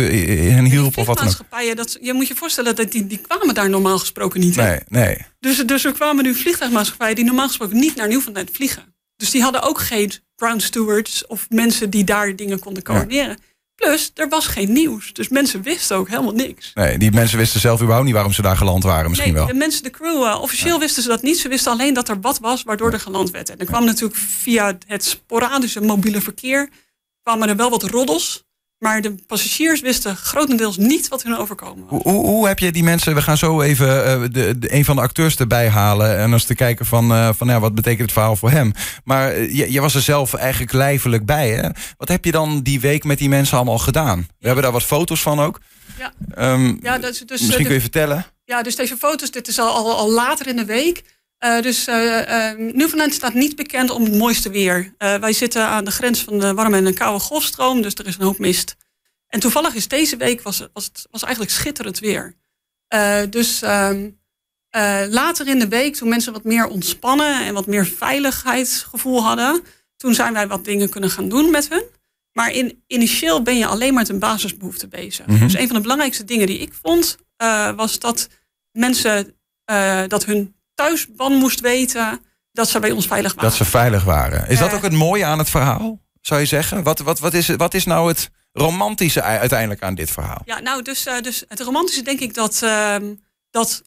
hen 0.54 0.66
hielp 0.66 0.98
of 0.98 1.06
wat 1.06 1.18
dan 1.18 1.28
ook. 1.28 1.34
Vliegmaatschappijen, 1.34 1.76
dat, 1.76 1.98
je 2.02 2.14
moet 2.14 2.28
je 2.28 2.36
voorstellen 2.36 2.76
dat 2.76 2.92
die, 2.92 3.08
die 3.08 3.18
kwamen 3.18 3.56
daar 3.56 3.70
normaal 3.70 4.00
gesproken 4.00 4.40
niet. 4.40 4.56
Nee, 4.56 4.80
nee. 4.88 5.18
Dus, 5.40 5.58
dus 5.58 5.86
er 5.86 5.94
kwamen 5.94 6.24
nu 6.24 6.36
vliegtuigmaatschappijen 6.36 7.16
die 7.16 7.26
normaal 7.26 7.48
gesproken 7.48 7.80
niet 7.80 7.96
naar 7.96 8.08
Newfoundland 8.08 8.50
vliegen. 8.54 8.96
Dus 9.16 9.32
die 9.32 9.42
hadden 9.42 9.62
ook 9.62 9.80
geen 9.80 10.12
ground 10.36 10.64
stewards 10.64 11.28
of 11.28 11.46
mensen 11.50 11.90
die 11.90 12.04
daar 12.04 12.36
dingen 12.36 12.60
konden 12.60 12.84
coördineren. 12.84 13.38
Plus, 13.76 14.12
er 14.16 14.30
was 14.30 14.48
geen 14.48 14.74
nieuws. 14.74 15.14
Dus 15.14 15.30
mensen 15.30 15.62
wisten 15.62 15.98
ook 15.98 16.10
helemaal 16.10 16.34
niks. 16.34 16.72
nee. 16.74 16.98
Die 16.98 17.12
mensen 17.12 17.38
wisten 17.38 17.60
zelf 17.60 17.80
überhaupt 17.80 18.06
niet 18.06 18.14
waarom 18.14 18.34
ze 18.34 18.42
daar 18.42 18.58
geland 18.58 18.84
waren. 18.84 19.10
Misschien 19.10 19.32
nee, 19.32 19.42
wel. 19.42 19.52
de 19.52 19.58
mensen, 19.58 19.84
de 19.84 19.90
crew, 19.90 20.24
eh, 20.24 20.42
officieel 20.42 20.80
wisten 20.80 21.04
ze 21.04 21.10
dat 21.10 21.22
niet. 21.22 21.38
Ze 21.38 21.48
wisten 21.48 21.72
alleen 21.72 21.94
dat 21.94 22.10
er 22.10 22.22
wat 22.22 22.40
was 22.40 22.64
waardoor 22.64 22.92
er 22.92 23.00
geland 23.00 23.32
werd. 23.32 23.50
En 23.50 23.60
er 23.60 23.66
kwam 23.66 23.86
natuurlijk 23.86 24.20
via 24.20 24.78
het 24.88 25.04
sporadische 25.04 25.82
mobiele 25.82 26.22
verkeer... 26.22 26.70
kwamen 27.24 27.50
er 27.50 27.56
wel 27.56 27.70
wat 27.70 27.84
roddels. 27.84 28.45
Maar 28.78 29.02
de 29.02 29.16
passagiers 29.28 29.82
wisten 29.82 30.16
grotendeels 30.16 30.78
niet 30.78 31.08
wat 31.08 31.24
hun 31.24 31.38
overkomen 31.38 31.86
was. 31.90 31.90
Hoe, 31.90 32.14
hoe, 32.14 32.26
hoe 32.26 32.48
heb 32.48 32.60
je 32.60 32.72
die 32.72 32.84
mensen... 32.84 33.16
We 33.16 33.22
gaan 33.22 33.38
zo 33.38 33.62
even 33.62 34.06
eh, 34.06 34.22
de, 34.32 34.60
de, 34.60 34.74
een 34.74 34.86
van 34.86 34.96
de 34.96 35.02
acteurs 35.02 35.36
erbij 35.36 35.70
halen... 35.70 36.18
en 36.18 36.34
eens 36.34 36.44
te 36.44 36.56
kijken 36.56 36.86
van, 36.86 37.12
eh, 37.12 37.30
van 37.36 37.48
ja, 37.48 37.60
wat 37.60 37.76
betekent 37.76 38.02
het 38.02 38.12
verhaal 38.12 38.36
voor 38.36 38.52
hem. 38.52 38.74
Maar 39.04 39.32
eh, 39.32 39.56
je, 39.56 39.72
je 39.72 39.82
was 39.82 39.96
er 39.96 40.02
zelf 40.02 40.34
eigenlijk 40.34 40.72
lijfelijk 40.72 41.26
bij. 41.26 41.50
Hè? 41.50 41.70
Wat 41.98 42.08
heb 42.08 42.26
je 42.26 42.32
dan 42.32 42.62
die 42.62 42.80
week 42.80 43.04
met 43.04 43.18
die 43.18 43.30
mensen 43.30 43.58
allemaal 43.58 43.78
gedaan? 43.78 44.28
We 44.40 44.46
hebben 44.46 44.64
daar 44.64 44.74
wat 44.74 44.84
foto's 44.84 45.22
van 45.22 45.40
ook. 45.40 45.60
Ja. 45.98 46.14
Ehm, 46.34 46.76
Ja, 46.82 46.98
dus, 46.98 47.20
dus, 47.20 47.42
misschien 47.42 47.66
kun 47.66 47.74
je 47.74 47.82
vertellen. 47.82 48.26
Ja, 48.46 48.64
dus 48.64 48.76
deze 48.76 48.98
foto's, 48.98 49.32
dit 49.32 49.48
is 49.48 49.60
al, 49.60 49.70
al, 49.74 49.96
al 49.96 50.12
later 50.12 50.48
in 50.48 50.56
de 50.56 50.66
week. 50.66 51.04
Eh, 51.46 51.62
dus 51.62 51.88
eh 51.88 52.50
eh, 52.50 52.58
Newfoundland 52.58 53.14
staat 53.14 53.34
niet 53.34 53.56
bekend 53.56 53.90
om 53.90 54.04
het 54.04 54.14
mooiste 54.14 54.50
weer. 54.50 54.94
Wij 54.98 55.34
zitten 55.34 55.66
aan 55.66 55.86
de 55.86 55.92
grens 55.92 56.24
van 56.24 56.40
de 56.40 56.54
warme 56.54 56.78
en 56.78 56.86
een 56.86 56.94
koude 56.94 57.20
golfstroom, 57.20 57.82
dus 57.82 57.94
er 57.94 58.08
is 58.08 58.16
een 58.16 58.26
hoop 58.26 58.38
mist. 58.38 58.76
En 59.28 59.40
toevallig 59.40 59.76
is 59.76 59.88
deze 59.88 60.18
week 60.18 60.42
was, 60.42 60.68
was 60.74 60.86
het 60.86 61.08
was 61.12 61.24
eigenlijk 61.24 61.54
schitterend 61.54 62.00
weer. 62.00 62.36
Dus 63.30 63.62
ehm, 63.62 64.10
eh, 64.70 65.02
later 65.10 65.48
in 65.48 65.60
de 65.60 65.68
week, 65.68 65.96
toen 65.96 66.10
mensen 66.10 66.34
wat 66.34 66.44
meer 66.44 66.68
ontspannen 66.68 67.46
en 67.46 67.54
wat 67.54 67.68
meer 67.68 67.86
veiligheidsgevoel 67.86 69.24
hadden, 69.24 69.62
toen 69.98 70.14
zijn 70.14 70.34
wij 70.34 70.48
wat 70.48 70.66
dingen 70.66 70.90
kunnen 70.90 71.10
gaan 71.10 71.30
doen 71.30 71.52
met 71.52 71.70
hun. 71.70 71.84
Maar 72.32 72.52
in, 72.52 72.84
initieel 72.88 73.42
ben 73.42 73.58
je 73.58 73.66
alleen 73.66 73.94
maar 73.94 74.02
met 74.02 74.10
een 74.10 74.20
basisbehoefte 74.20 74.88
bezig. 74.88 75.26
Mhm. 75.26 75.40
Dus 75.40 75.54
een 75.54 75.68
van 75.68 75.76
de 75.76 75.82
belangrijkste 75.82 76.26
dingen 76.26 76.48
die 76.48 76.60
ik 76.60 76.74
vond, 76.82 77.18
was 77.76 78.00
dat 78.00 78.28
mensen 78.72 79.36
dat 80.08 80.26
hun 80.26 80.55
thuisban 80.76 81.34
moest 81.34 81.60
weten 81.60 82.20
dat 82.52 82.70
ze 82.70 82.80
bij 82.80 82.92
ons 82.92 83.08
veilig 83.08 83.34
waren. 83.34 83.50
Dat 83.50 83.58
ze 83.60 83.66
veilig 83.66 84.04
waren. 84.04 84.48
Is 84.48 84.60
dat 84.60 84.70
Eh. 84.70 84.76
ook 84.76 84.82
het 84.84 84.94
mooie 84.94 85.26
aan 85.26 85.38
het 85.40 85.50
verhaal? 85.50 86.04
Zou 86.22 86.40
je 86.40 86.46
zeggen? 86.46 86.84
Wat, 86.84 87.00
wat, 87.00 87.20
wat, 87.20 87.34
is, 87.34 87.48
wat 87.48 87.74
is 87.74 87.86
nou 87.86 88.08
het 88.08 88.30
romantische 88.52 89.22
uiteindelijk 89.22 89.82
aan 89.84 89.96
dit 89.96 90.12
verhaal? 90.12 90.42
Ja, 90.46 90.60
nou, 90.60 90.82
dus, 90.82 91.06
eh, 91.06 91.22
dus 91.22 91.44
het 91.48 91.60
romantische 91.60 92.02
denk 92.02 92.20
ik 92.20 92.34
dat, 92.34 92.62
ehm, 92.64 93.14
dat, 93.50 93.84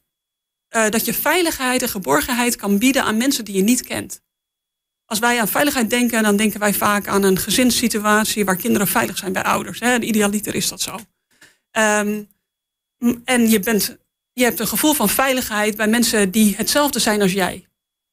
eh, 0.68 0.88
dat 0.88 1.04
je 1.04 1.14
veiligheid 1.14 1.82
en 1.82 1.88
geborgenheid 1.88 2.56
kan 2.56 2.78
bieden 2.78 3.02
aan 3.04 3.16
mensen 3.16 3.44
die 3.44 3.56
je 3.56 3.62
niet 3.62 3.82
kent. 3.82 4.20
Als 5.04 5.18
wij 5.18 5.40
aan 5.40 5.48
veiligheid 5.48 5.90
denken, 5.90 6.22
dan 6.22 6.36
denken 6.36 6.60
wij 6.60 6.74
vaak 6.74 7.08
aan 7.08 7.22
een 7.22 7.38
gezinssituatie 7.38 8.44
waar 8.44 8.56
kinderen 8.56 8.88
veilig 8.88 9.18
zijn 9.18 9.32
bij 9.32 9.42
ouders. 9.42 9.80
Hè? 9.80 9.98
Idealiter 10.00 10.54
is 10.54 10.68
dat 10.68 10.80
zo. 10.80 10.98
Ehm, 11.70 12.22
en 13.24 13.50
je, 13.50 13.60
bent, 13.60 13.96
je 14.38 14.44
hebt 14.44 14.60
een 14.60 14.66
gevoel 14.68 14.92
van 14.94 15.08
veiligheid 15.08 15.76
bij 15.76 15.88
mensen 15.88 16.30
die 16.30 16.54
hetzelfde 16.56 16.98
zijn 16.98 17.22
als 17.22 17.32
jij. 17.32 17.66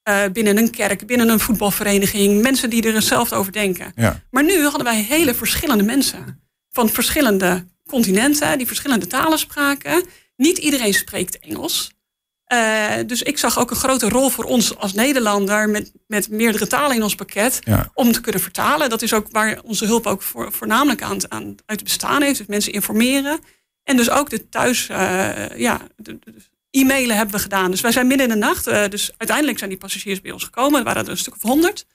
Eh, 0.03 0.23
binnen 0.33 0.57
een 0.57 0.69
kerk, 0.69 1.05
binnen 1.07 1.29
een 1.29 1.39
voetbalvereniging, 1.39 2.41
mensen 2.41 2.69
die 2.69 2.83
er 2.87 2.93
hetzelfde 2.93 3.35
over 3.35 3.51
denken. 3.51 3.91
Ja. 3.95 4.21
Maar 4.31 4.43
nu 4.43 4.63
hadden 4.63 4.83
wij 4.83 5.01
hele 5.01 5.33
verschillende 5.33 5.83
mensen. 5.83 6.41
Van 6.71 6.89
verschillende 6.89 7.65
continenten, 7.89 8.57
die 8.57 8.67
verschillende 8.67 9.07
talen 9.07 9.39
spraken. 9.39 10.03
Niet 10.35 10.57
iedereen 10.57 10.93
spreekt 10.93 11.39
Engels. 11.39 11.91
Eh, 12.45 12.93
dus 13.05 13.21
ik 13.21 13.37
zag 13.37 13.59
ook 13.59 13.69
een 13.71 13.75
grote 13.75 14.09
rol 14.09 14.29
voor 14.29 14.43
ons 14.43 14.77
als 14.77 14.93
Nederlander 14.93 15.69
met, 15.69 15.91
met 16.07 16.29
meerdere 16.29 16.67
talen 16.67 16.95
in 16.95 17.03
ons 17.03 17.15
pakket 17.15 17.59
Ja. 17.63 17.91
om 17.93 18.11
te 18.11 18.21
kunnen 18.21 18.41
vertalen. 18.41 18.89
Dat 18.89 19.01
is 19.01 19.13
ook 19.13 19.27
waar 19.31 19.59
onze 19.63 19.85
hulp 19.85 20.05
ook 20.07 20.21
voor, 20.21 20.51
voornamelijk 20.51 21.01
aan, 21.01 21.31
aan 21.31 21.55
uit 21.65 21.77
te 21.77 21.83
bestaan 21.83 22.21
heeft. 22.21 22.37
Dus 22.37 22.47
mensen 22.47 22.73
informeren. 22.73 23.39
En 23.85 23.97
dus 23.97 24.09
ook 24.09 24.29
de 24.29 24.49
thuis, 24.49 24.89
eh, 24.89 25.57
ja, 25.57 25.81
de, 25.97 26.19
de- 26.19 26.33
e-mailen 26.71 27.15
hebben 27.15 27.35
we 27.35 27.41
gedaan. 27.41 27.71
Dus 27.71 27.81
wij 27.81 27.91
zijn 27.91 28.07
midden 28.07 28.27
in 28.27 28.33
de 28.33 28.39
nacht. 28.39 28.67
eh, 28.67 28.89
dus 28.89 29.11
uiteindelijk 29.17 29.57
zijn 29.57 29.69
die 29.69 29.79
passagiers 29.79 30.21
bij 30.21 30.31
ons 30.31 30.43
gekomen. 30.43 30.79
Er 30.79 30.85
waren 30.85 31.03
er 31.05 31.09
een 31.09 31.17
stuk 31.17 31.35
of 31.35 31.41
honderd. 31.41 31.85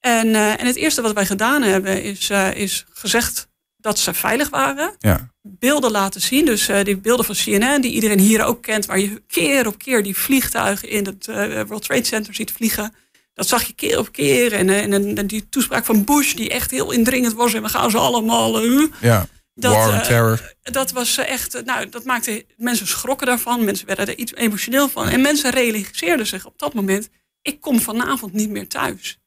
En, 0.00 0.34
eh, 0.34 0.60
en 0.60 0.66
het 0.66 0.76
eerste 0.76 1.02
wat 1.02 1.12
wij 1.12 1.26
gedaan 1.26 1.62
hebben 1.62 2.02
is, 2.02 2.30
is 2.54 2.84
gezegd 2.92 3.48
dat 3.76 3.98
ze 3.98 4.14
veilig 4.14 4.48
waren. 4.48 4.94
Ja. 4.98 5.32
Beelden 5.42 5.90
laten 5.90 6.20
zien. 6.20 6.44
Dus 6.44 6.66
die 6.82 6.96
beelden 6.96 7.24
van 7.24 7.34
CNN, 7.34 7.80
die 7.80 7.92
iedereen 7.92 8.18
hier 8.18 8.44
ook 8.44 8.62
kent. 8.62 8.86
Waar 8.86 8.98
je 8.98 9.22
keer 9.26 9.66
op 9.66 9.78
keer 9.78 10.02
die 10.02 10.16
vliegtuigen 10.16 10.88
in 10.88 11.04
het 11.06 11.26
World 11.68 11.82
Trade 11.84 12.04
Center 12.04 12.34
ziet 12.34 12.52
vliegen. 12.52 12.94
Dat 13.34 13.48
zag 13.48 13.62
je 13.62 13.72
keer 13.72 13.98
op 13.98 14.12
keer. 14.12 14.52
En, 14.52 14.68
en, 14.70 15.16
en, 15.16 15.26
die 15.26 15.48
toespraak 15.48 15.84
van 15.84 16.04
Bush, 16.04 16.32
die 16.34 16.50
echt 16.50 16.70
heel 16.70 16.90
indringend 16.90 17.32
was. 17.34 17.54
En 17.54 17.62
we 17.62 17.68
gaan 17.68 17.90
ze 17.90 17.98
allemaal. 17.98 18.60
ja. 19.00 19.26
Dat, 19.54 19.72
War 19.72 19.88
on 19.88 19.94
eh, 19.94 20.00
terror. 20.00 20.54
dat 20.62 20.90
was 20.90 21.18
eh, 21.18 21.30
echt, 21.30 21.54
eh, 21.54 21.62
nou, 21.62 21.88
dat 21.88 22.04
maakte 22.04 22.46
mensen 22.56 22.86
schrokken 22.86 23.26
daarvan. 23.26 23.64
Mensen 23.64 23.86
werden 23.86 24.06
er 24.06 24.18
iets 24.18 24.34
emotioneel 24.34 24.88
van. 24.88 25.08
En 25.08 25.20
mensen 25.20 25.50
realiseerden 25.50 26.26
zich 26.26 26.46
op 26.46 26.58
dat 26.58 26.74
moment: 26.74 27.08
ik 27.42 27.60
kom 27.60 27.80
vanavond 27.80 28.32
niet 28.32 28.50
meer 28.50 28.68
thuis. 28.68 29.18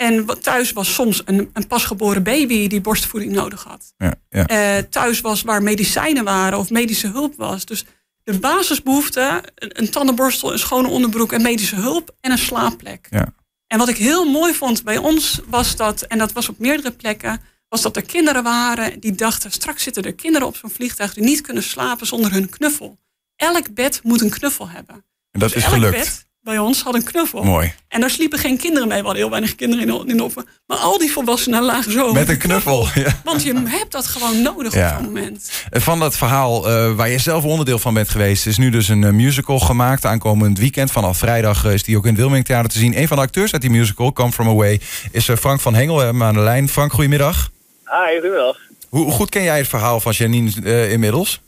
En 0.00 0.26
thuis 0.40 0.72
was 0.72 0.94
soms 0.94 1.22
een, 1.24 1.50
een 1.52 1.66
pasgeboren 1.66 2.22
baby 2.22 2.68
die 2.68 2.80
borstvoeding 2.80 3.32
nodig 3.32 3.64
had. 3.64 3.94
Ja, 3.96 4.14
ja. 4.28 4.46
Eh, 4.46 4.84
thuis 4.84 5.20
was 5.20 5.42
waar 5.42 5.62
medicijnen 5.62 6.24
waren 6.24 6.58
of 6.58 6.70
medische 6.70 7.08
hulp 7.08 7.34
was. 7.36 7.64
Dus 7.64 7.84
de 8.22 8.38
basisbehoeften, 8.38 9.42
een, 9.54 9.80
een 9.80 9.90
tandenborstel, 9.90 10.52
een 10.52 10.58
schone 10.58 10.88
onderbroek 10.88 11.32
en 11.32 11.42
medische 11.42 11.74
hulp 11.74 12.14
en 12.20 12.30
een 12.30 12.38
slaapplek. 12.38 13.06
Ja. 13.10 13.34
En 13.66 13.78
wat 13.78 13.88
ik 13.88 13.96
heel 13.96 14.30
mooi 14.30 14.54
vond 14.54 14.84
bij 14.84 14.96
ons 14.96 15.40
was 15.46 15.76
dat, 15.76 16.02
en 16.02 16.18
dat 16.18 16.32
was 16.32 16.48
op 16.48 16.58
meerdere 16.58 16.92
plekken, 16.92 17.40
was 17.70 17.82
dat 17.82 17.96
er 17.96 18.02
kinderen 18.02 18.42
waren 18.42 19.00
die 19.00 19.12
dachten, 19.14 19.50
straks 19.50 19.82
zitten 19.82 20.02
er 20.02 20.14
kinderen 20.14 20.46
op 20.46 20.56
zo'n 20.56 20.70
vliegtuig 20.70 21.14
die 21.14 21.24
niet 21.24 21.40
kunnen 21.40 21.62
slapen 21.62 22.06
zonder 22.06 22.32
hun 22.32 22.48
knuffel. 22.48 22.98
Elk 23.36 23.74
bed 23.74 24.00
moet 24.02 24.20
een 24.20 24.30
knuffel 24.30 24.68
hebben. 24.68 24.94
En 25.30 25.40
dat 25.40 25.48
Dus 25.48 25.58
is 25.58 25.64
elk 25.64 25.72
gelukt. 25.74 25.96
bed 25.96 26.28
bij 26.42 26.58
ons 26.58 26.82
had 26.82 26.94
een 26.94 27.02
knuffel. 27.04 27.42
Mooi. 27.42 27.72
En 27.88 28.00
daar 28.00 28.10
sliepen 28.10 28.38
geen 28.38 28.56
kinderen 28.58 28.88
mee. 28.88 28.96
We 28.98 29.02
hadden 29.04 29.22
heel 29.22 29.30
weinig 29.30 29.54
kinderen 29.54 29.88
in, 29.88 30.08
in 30.08 30.16
de 30.16 30.22
opvang. 30.22 30.46
Maar 30.66 30.76
al 30.76 30.98
die 30.98 31.12
volwassenen 31.12 31.62
lagen 31.62 31.92
zo. 31.92 32.12
Met 32.12 32.28
een 32.28 32.38
knuffel. 32.38 32.86
Ja. 32.94 33.20
Want 33.24 33.42
je 33.42 33.62
hebt 33.66 33.92
dat 33.92 34.06
gewoon 34.06 34.42
nodig 34.42 34.74
Ja. 34.74 34.88
op 34.90 34.94
zo'n 34.96 35.04
moment. 35.12 35.50
Van 35.70 35.98
dat 35.98 36.16
verhaal 36.16 36.68
eh, 36.70 36.92
waar 36.94 37.08
je 37.08 37.18
zelf 37.18 37.44
onderdeel 37.44 37.78
van 37.78 37.94
bent 37.94 38.08
geweest, 38.08 38.46
is 38.46 38.56
nu 38.58 38.70
dus 38.70 38.88
een 38.88 39.04
eh, 39.04 39.10
musical 39.12 39.58
gemaakt. 39.58 40.04
Aankomend 40.04 40.58
weekend, 40.58 40.90
vanaf 40.92 41.18
vrijdag, 41.18 41.64
eh, 41.64 41.72
is 41.72 41.82
die 41.82 41.96
ook 41.96 42.02
in 42.04 42.10
het 42.10 42.18
Wilming 42.20 42.44
Theater 42.44 42.70
te 42.70 42.78
zien. 42.78 42.98
Een 43.00 43.08
van 43.08 43.16
de 43.16 43.22
acteurs 43.22 43.52
uit 43.52 43.62
die 43.62 43.70
musical, 43.70 44.12
Come 44.12 44.32
From 44.32 44.48
Away, 44.48 44.80
is 45.10 45.30
Frank 45.38 45.60
van 45.60 45.74
Hengel. 45.74 45.96
We 45.96 46.02
hebben 46.02 46.22
aan 46.22 46.34
de 46.34 46.40
lijn. 46.40 46.68
Frank, 46.68 46.92
goedemiddag. 46.92 47.50
Hi, 47.90 48.12
goedemiddag. 48.12 48.58
Hoe, 48.88 49.10
goed 49.10 49.30
ken 49.30 49.42
jij 49.42 49.58
het 49.58 49.68
verhaal 49.68 50.00
van 50.00 50.12
Janine 50.12 50.50
eh, 50.64 50.92
inmiddels? 50.92 51.40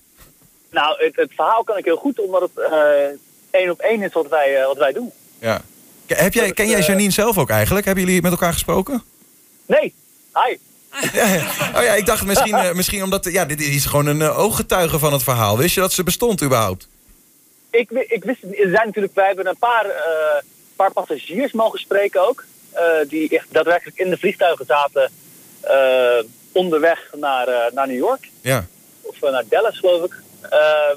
Nou, 0.70 1.04
het, 1.04 1.16
het 1.16 1.32
verhaal 1.34 1.64
kan 1.64 1.76
ik 1.76 1.84
heel 1.84 1.96
goed, 1.96 2.18
omdat 2.18 2.40
het 2.40 2.70
eh, 2.70 3.60
één 3.60 3.70
op 3.70 3.80
één 3.80 4.02
is 4.02 4.12
wat 4.12 4.28
wij, 4.28 4.60
eh, 4.60 4.66
wat 4.66 4.76
wij 4.76 4.92
doen. 4.92 5.12
Ja. 5.38 5.60
Heb 6.06 6.34
jij, 6.34 6.52
ken 6.52 6.68
jij 6.68 6.80
Janine 6.80 7.10
zelf 7.10 7.38
ook 7.38 7.50
eigenlijk? 7.50 7.86
Hebben 7.86 8.04
jullie 8.04 8.22
met 8.22 8.30
elkaar 8.30 8.52
gesproken? 8.52 9.02
Nee, 9.66 9.94
hi. 10.34 10.56
Ja, 11.12 11.26
ja. 11.26 11.44
Oh 11.76 11.82
ja, 11.82 11.94
ik 11.94 12.06
dacht 12.06 12.24
misschien, 12.24 12.76
misschien 12.76 13.02
omdat... 13.02 13.24
Ja, 13.24 13.44
dit 13.44 13.60
is 13.60 13.84
gewoon 13.84 14.06
een 14.06 14.22
ooggetuige 14.22 14.98
van 14.98 15.12
het 15.12 15.22
verhaal. 15.22 15.58
Wist 15.58 15.74
je 15.74 15.80
dat 15.80 15.92
ze 15.92 16.02
bestond 16.02 16.42
überhaupt? 16.42 16.88
Ik, 17.70 17.90
ik 17.90 18.24
wist, 18.24 18.42
er 18.42 18.70
zijn 18.70 18.86
natuurlijk, 18.86 19.14
wij 19.14 19.26
hebben 19.26 19.46
een 19.46 19.58
paar, 19.58 19.86
paar 20.76 20.92
passagiers 20.92 21.52
mogen 21.52 21.78
spreken 21.78 22.28
ook. 22.28 22.44
die 23.08 23.28
echt 23.28 23.46
daadwerkelijk 23.50 23.98
in 23.98 24.10
de 24.10 24.18
vliegtuigen 24.18 24.66
zaten 24.66 25.10
onderweg 26.52 26.98
naar, 27.14 27.48
eh, 27.48 27.72
naar 27.72 27.86
New 27.86 27.96
York. 27.96 28.28
Ja. 28.40 28.66
Of 29.00 29.22
eh, 29.22 29.30
naar 29.30 29.44
Dallas, 29.48 29.78
geloof 29.78 30.04
ik. 30.04 30.22
Ehm, 30.40 30.96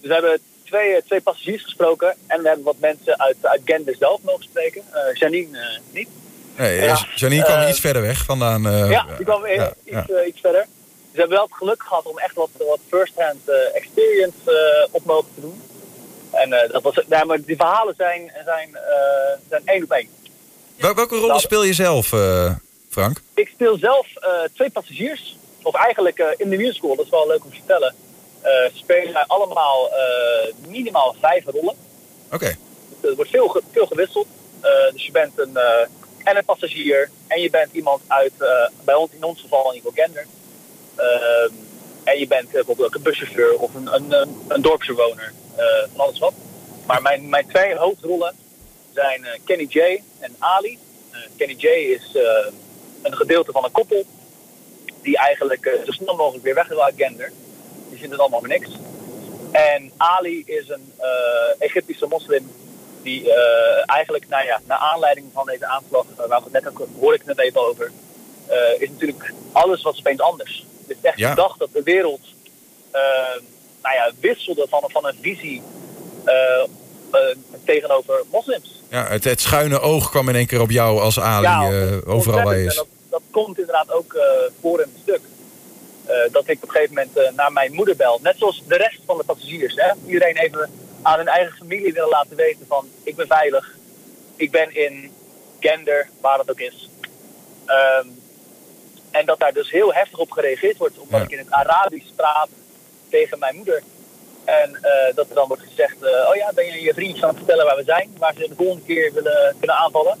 dus 0.00 0.08
we 0.08 0.12
hebben 0.12 0.38
twee, 0.64 0.94
eh, 0.94 1.02
twee 1.06 1.20
passagiers 1.20 1.62
gesproken. 1.62 2.14
En 2.26 2.42
we 2.42 2.46
hebben 2.48 2.64
wat 2.64 2.78
mensen 2.78 3.20
uit, 3.20 3.36
uit 3.42 3.60
zelf 3.98 4.20
mogen 4.22 4.42
spreken. 4.42 4.82
Eh, 4.92 5.14
Janine 5.14 5.58
eh, 5.58 5.78
niet. 5.90 6.08
Nee, 6.56 6.80
Ja. 6.80 7.06
Janine 7.14 7.42
kwam 7.44 7.60
Eh, 7.60 7.68
iets 7.68 7.80
verder 7.80 8.02
weg 8.02 8.24
vandaan. 8.24 8.66
eh, 8.66 8.90
Ja, 8.90 9.06
die 9.16 9.24
kwam 9.24 9.46
ja, 9.46 9.72
iets, 9.84 10.10
eh, 10.10 10.26
iets 10.26 10.40
verder. 10.40 10.60
Dus 10.62 11.12
we 11.12 11.18
hebben 11.18 11.36
wel 11.36 11.46
het 11.46 11.54
geluk 11.56 11.82
gehad 11.82 12.04
om 12.06 12.18
echt 12.18 12.34
wat, 12.34 12.48
wat 12.68 12.78
first-hand 12.88 13.48
eh, 13.48 13.76
experience 13.76 14.36
eh, 14.44 14.88
op 14.94 15.04
mogen 15.04 15.28
te 15.34 15.40
doen. 15.40 15.62
En 16.32 16.52
eh, 16.52 16.72
dat 16.72 16.82
was, 16.82 16.94
nee, 17.08 17.24
maar 17.24 17.40
die 17.44 17.56
verhalen 17.56 17.94
zijn, 17.96 18.32
zijn, 18.44 18.74
eh, 18.76 19.38
zijn 19.48 19.62
één 19.64 19.82
op 19.82 19.90
één. 19.90 20.08
Wel- 20.76 20.94
Welke 20.94 21.14
rollen 21.14 21.28
Nou, 21.28 21.40
speel 21.40 21.62
je 21.62 21.72
zelf, 21.72 22.12
eh, 22.12 22.50
Frank? 22.88 23.20
Ik 23.34 23.48
speel 23.48 23.78
zelf 23.78 24.16
eh, 24.16 24.30
twee 24.54 24.70
passagiers. 24.70 25.36
Of 25.62 25.74
eigenlijk 25.74 26.18
eh, 26.18 26.26
in 26.36 26.50
de 26.50 26.56
musical, 26.56 26.96
dat 26.96 27.04
is 27.04 27.10
wel 27.10 27.26
leuk 27.26 27.44
om 27.44 27.50
te 27.50 27.56
vertellen. 27.56 27.94
eh, 28.42 28.74
spelen 28.74 29.12
wij 29.12 29.24
allemaal 29.26 29.90
minimaal 30.66 31.16
vijf 31.20 31.44
rollen. 31.44 31.74
Oké. 32.32 32.56
Dus 33.00 33.10
er 33.10 33.16
wordt 33.16 33.30
veel, 33.30 33.62
veel 33.72 33.86
gewisseld. 33.86 34.26
Dus 34.92 35.06
je 35.06 35.12
bent 35.12 35.38
een, 35.38 35.58
en 36.24 36.36
een 36.36 36.44
passagier. 36.44 37.10
En 37.26 37.40
je 37.40 37.50
bent 37.50 37.72
iemand 37.72 38.02
uit, 38.06 38.32
bij 38.84 38.94
ons 38.94 39.10
in 39.12 39.24
ons 39.24 39.40
geval 39.40 39.72
geval 39.72 39.92
gender. 39.94 40.26
Ehm, 40.96 41.52
en 42.04 42.18
je 42.18 42.26
bent 42.26 42.50
bijvoorbeeld 42.50 42.86
ook 42.86 42.94
een 42.94 43.02
buschauffeur 43.02 43.58
of 43.58 43.74
een, 43.74 43.94
een, 43.94 44.12
een, 44.12 44.40
een 44.48 44.62
dorpsbewoner. 44.62 45.32
van 45.92 46.00
alles 46.00 46.18
wat. 46.18 46.34
Maar 46.86 47.02
mijn, 47.02 47.28
mijn 47.28 47.46
twee 47.48 47.74
hoofdrollen 47.76 48.34
zijn 48.94 49.26
Kenny 49.44 49.66
J 49.68 50.02
en 50.18 50.36
Ali. 50.38 50.78
Kenny 51.36 51.54
J 51.54 51.66
is 51.66 52.16
een 53.02 53.16
gedeelte 53.16 53.52
van 53.52 53.64
een 53.64 53.70
koppel. 53.70 54.04
Die 55.02 55.16
eigenlijk 55.18 55.66
eh, 55.66 55.84
zo 55.84 55.92
snel 55.92 56.16
mogelijk 56.16 56.44
weer 56.44 56.54
weg 56.54 56.68
wil 56.68 56.84
uit 56.84 56.94
gender. 56.96 57.32
Die 57.88 57.98
vindt 57.98 58.12
het 58.12 58.20
allemaal 58.20 58.38
voor 58.38 58.48
niks. 58.48 58.68
En 59.52 59.90
Ali 59.96 60.42
is 60.46 60.68
een 60.68 60.92
eh, 60.96 61.08
Egyptische 61.58 62.06
moslim 62.06 62.50
die 63.02 63.32
eh, 63.32 63.82
eigenlijk, 63.86 64.28
nou 64.28 64.44
ja, 64.44 64.60
naar 64.66 64.78
aanleiding 64.78 65.26
van 65.32 65.46
deze 65.46 65.66
aanslag, 65.66 66.04
waar 66.16 66.28
we 66.28 66.50
het 66.50 66.52
net 66.52 66.68
ook 66.68 66.88
hoorde 67.00 67.14
ik 67.16 67.22
het 67.26 67.36
net 67.36 67.46
even 67.46 67.60
over, 67.60 67.92
is 68.78 68.88
natuurlijk 68.88 69.32
alles 69.52 69.82
wat 69.82 69.98
opeens 69.98 70.20
anders. 70.20 70.66
Het 70.86 70.96
is 70.96 71.02
echt 71.02 71.18
Ja. 71.18 71.28
gedacht 71.28 71.58
dat 71.58 71.72
de 71.72 71.82
wereld, 71.82 72.20
nou 73.82 73.94
ja, 73.94 74.10
wisselde 74.20 74.66
van, 74.68 74.82
van 74.86 75.06
een 75.06 75.18
visie 75.20 75.62
tegenover 77.64 78.24
moslims. 78.30 78.77
Ja, 78.88 79.06
het, 79.06 79.24
het 79.24 79.40
schuine 79.40 79.80
oog 79.80 80.10
kwam 80.10 80.28
in 80.28 80.34
één 80.34 80.46
keer 80.46 80.60
op 80.60 80.70
jou 80.70 81.00
als 81.00 81.20
Ali 81.20 81.74
eh, 81.74 82.08
overal 82.14 82.42
waar 82.42 82.56
is. 82.58 82.74
Dat, 82.74 82.86
dat 83.10 83.22
komt 83.30 83.58
inderdaad 83.58 83.92
ook 83.92 84.12
eh, 84.14 84.22
voor 84.60 84.80
in 84.80 84.88
het 84.92 85.02
stuk. 85.02 85.20
Eh, 86.06 86.32
dat 86.32 86.48
ik 86.48 86.56
op 86.62 86.68
een 86.68 86.74
gegeven 86.74 86.94
moment 86.94 87.36
naar 87.36 87.52
mijn 87.52 87.72
moeder 87.72 87.96
bel. 87.96 88.20
Net 88.22 88.34
zoals 88.38 88.62
de 88.66 88.76
rest 88.76 89.00
van 89.06 89.18
de 89.18 89.24
passagiers. 89.24 89.74
Hè? 89.76 89.92
Iedereen 90.06 90.36
even 90.36 90.70
aan 91.02 91.18
hun 91.18 91.28
eigen 91.28 91.56
familie 91.56 91.92
willen 91.92 92.08
laten 92.08 92.36
weten 92.36 92.66
van... 92.68 92.88
ik 93.02 93.16
ben 93.16 93.26
veilig. 93.26 93.76
Ik 94.36 94.50
ben 94.50 94.76
in 94.76 95.12
gender, 95.60 96.08
waar 96.20 96.36
dat 96.36 96.50
ook 96.50 96.60
is. 96.60 96.90
Ehm, 97.66 98.06
en 99.10 99.26
dat 99.26 99.38
daar 99.38 99.52
dus 99.52 99.70
heel 99.70 99.92
heftig 99.94 100.18
op 100.18 100.30
gereageerd 100.30 100.76
wordt. 100.76 100.98
Omdat 100.98 101.18
Ja. 101.18 101.24
ik 101.26 101.32
in 101.32 101.38
het 101.38 101.50
Arabisch 101.50 102.10
praat 102.16 102.48
tegen 103.10 103.38
mijn 103.38 103.56
moeder. 103.56 103.82
En 104.48 104.78
eh, 104.82 105.14
dat 105.14 105.28
er 105.28 105.34
dan 105.34 105.48
wordt 105.48 105.62
gezegd... 105.62 106.02
eh, 106.02 106.28
oh 106.28 106.34
ja, 106.36 106.52
ben 106.54 106.64
je 106.66 106.82
je 106.82 106.94
vriendjes 106.94 107.22
aan 107.22 107.28
het 107.28 107.38
vertellen 107.38 107.64
waar 107.64 107.76
we 107.76 107.82
zijn? 107.84 108.10
Waar 108.18 108.32
ze 108.36 108.48
de 108.48 108.54
volgende 108.56 108.84
keer 108.84 109.12
willen 109.12 109.54
kunnen 109.58 109.76
aanvallen? 109.76 110.18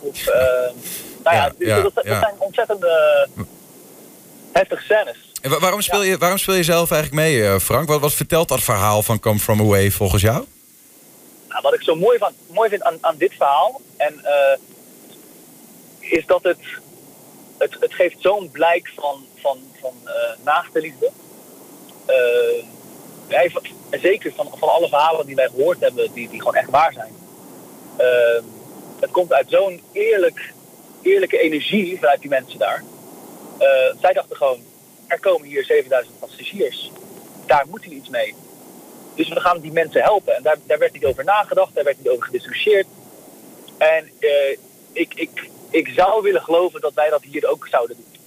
Of, 0.00 0.26
eh, 0.26 0.40
nou 1.24 1.36
ja, 1.36 1.44
Ja, 1.44 1.52
dus 1.58 1.68
ja, 1.68 1.80
dat, 1.80 1.94
dat 1.94 2.04
ja. 2.04 2.20
zijn 2.20 2.34
ontzettend 2.38 2.84
eh, 2.84 2.90
heftige 4.52 4.82
scènes. 4.82 5.16
En 5.42 5.50
wa- 5.50 5.58
waarom, 5.58 5.80
speel 5.80 6.02
je, 6.02 6.18
waarom 6.18 6.38
speel 6.38 6.54
je 6.54 6.62
zelf 6.62 6.90
eigenlijk 6.90 7.22
mee, 7.22 7.60
Frank? 7.60 7.88
Wat, 7.88 8.00
wat 8.00 8.12
vertelt 8.14 8.48
dat 8.48 8.60
verhaal 8.62 9.02
van 9.02 9.20
Come 9.20 9.38
From 9.38 9.60
Away 9.60 9.90
volgens 9.90 10.22
jou? 10.22 10.44
Nou, 11.48 11.62
wat 11.62 11.74
ik 11.74 11.82
zo 11.82 11.94
mooi, 11.94 12.18
van, 12.18 12.32
mooi 12.46 12.68
vind 12.68 12.82
aan, 12.82 12.98
aan 13.00 13.16
dit 13.16 13.32
verhaal, 13.36 13.80
en, 13.96 14.24
is 15.98 16.26
dat 16.26 16.42
het, 16.42 16.58
het, 17.58 17.76
het 17.80 17.94
geeft 17.94 18.16
zo'n 18.18 18.50
blijk 18.50 18.92
van, 18.96 19.26
van, 19.40 19.58
van 19.80 19.92
naaste 20.44 20.80
liefde. 20.80 21.10
Wij- 23.30 23.52
zeker 23.90 24.32
van, 24.34 24.48
van 24.58 24.68
alle 24.68 24.88
verhalen 24.88 25.26
die 25.26 25.34
wij 25.34 25.48
gehoord 25.48 25.80
hebben, 25.80 26.12
die, 26.12 26.28
die 26.28 26.38
gewoon 26.38 26.54
echt 26.54 26.70
waar 26.70 26.92
zijn. 26.92 27.12
Eh, 27.96 28.42
het 29.00 29.10
komt 29.10 29.32
uit 29.32 29.50
zo'n 29.50 29.82
eerlijk, 29.92 30.52
eerlijke 31.02 31.38
energie 31.38 31.98
vanuit 31.98 32.20
die 32.20 32.30
mensen 32.30 32.58
daar. 32.58 32.84
Eh, 33.58 33.94
zij 34.00 34.12
dachten 34.12 34.36
gewoon, 34.36 34.60
er 35.06 35.20
komen 35.20 35.48
hier 35.48 35.64
7000 35.64 36.18
passagiers. 36.18 36.90
Daar 37.46 37.66
moeten 37.68 37.90
we 37.90 37.96
iets 37.96 38.08
mee. 38.08 38.34
Dus 39.14 39.28
we 39.28 39.40
gaan 39.40 39.60
die 39.60 39.72
mensen 39.72 40.02
helpen. 40.02 40.36
En 40.36 40.42
daar, 40.42 40.56
daar 40.66 40.78
werd 40.78 40.92
niet 40.92 41.04
over 41.04 41.24
nagedacht, 41.24 41.74
daar 41.74 41.84
werd 41.84 41.98
niet 41.98 42.08
over 42.08 42.24
gediscussieerd. 42.24 42.86
En 43.78 44.10
eh, 44.18 44.58
ik, 44.92 45.14
ik, 45.14 45.50
ik 45.70 45.88
zou 45.88 46.22
willen 46.22 46.42
geloven 46.42 46.80
dat 46.80 46.94
wij 46.94 47.10
dat 47.10 47.22
hier 47.22 47.48
ook 47.48 47.66
zouden 47.70 47.96
doen. 47.96 48.18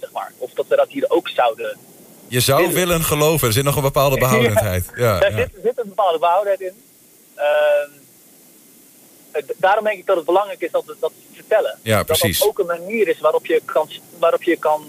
Zeg 0.00 0.12
maar. 0.12 0.32
Of 0.38 0.50
dat 0.50 0.66
we 0.66 0.76
dat 0.76 0.88
hier 0.88 1.04
ook 1.08 1.28
zouden. 1.28 1.78
Je 2.32 2.40
zou 2.40 2.72
willen 2.72 3.04
geloven, 3.04 3.46
er 3.46 3.52
zit 3.52 3.64
nog 3.64 3.76
een 3.76 3.82
bepaalde 3.82 4.18
behoudendheid. 4.26 4.90
Ja, 4.96 5.18
Daar 5.18 5.32
zit, 5.32 5.48
zit 5.62 5.78
een 5.78 5.88
bepaalde 5.88 6.18
behoudheid 6.18 6.60
in. 6.60 6.72
Ehm, 7.34 7.90
eh, 9.30 9.42
daarom 9.56 9.84
denk 9.84 9.98
ik 9.98 10.06
dat 10.06 10.16
het 10.16 10.24
belangrijk 10.26 10.60
is 10.60 10.70
dat 10.70 10.84
we 10.84 10.96
dat 11.00 11.12
vertellen. 11.34 11.78
Ja, 11.82 11.96
Dat 11.96 12.06
precies. 12.06 12.38
dat 12.38 12.48
ook 12.48 12.58
een 12.58 12.66
manier 12.66 13.08
is 13.08 13.20
waarop 13.20 13.46
je 13.46 13.62
kan, 13.64 13.88
waarop 14.18 14.42
je 14.42 14.56
kan, 14.56 14.84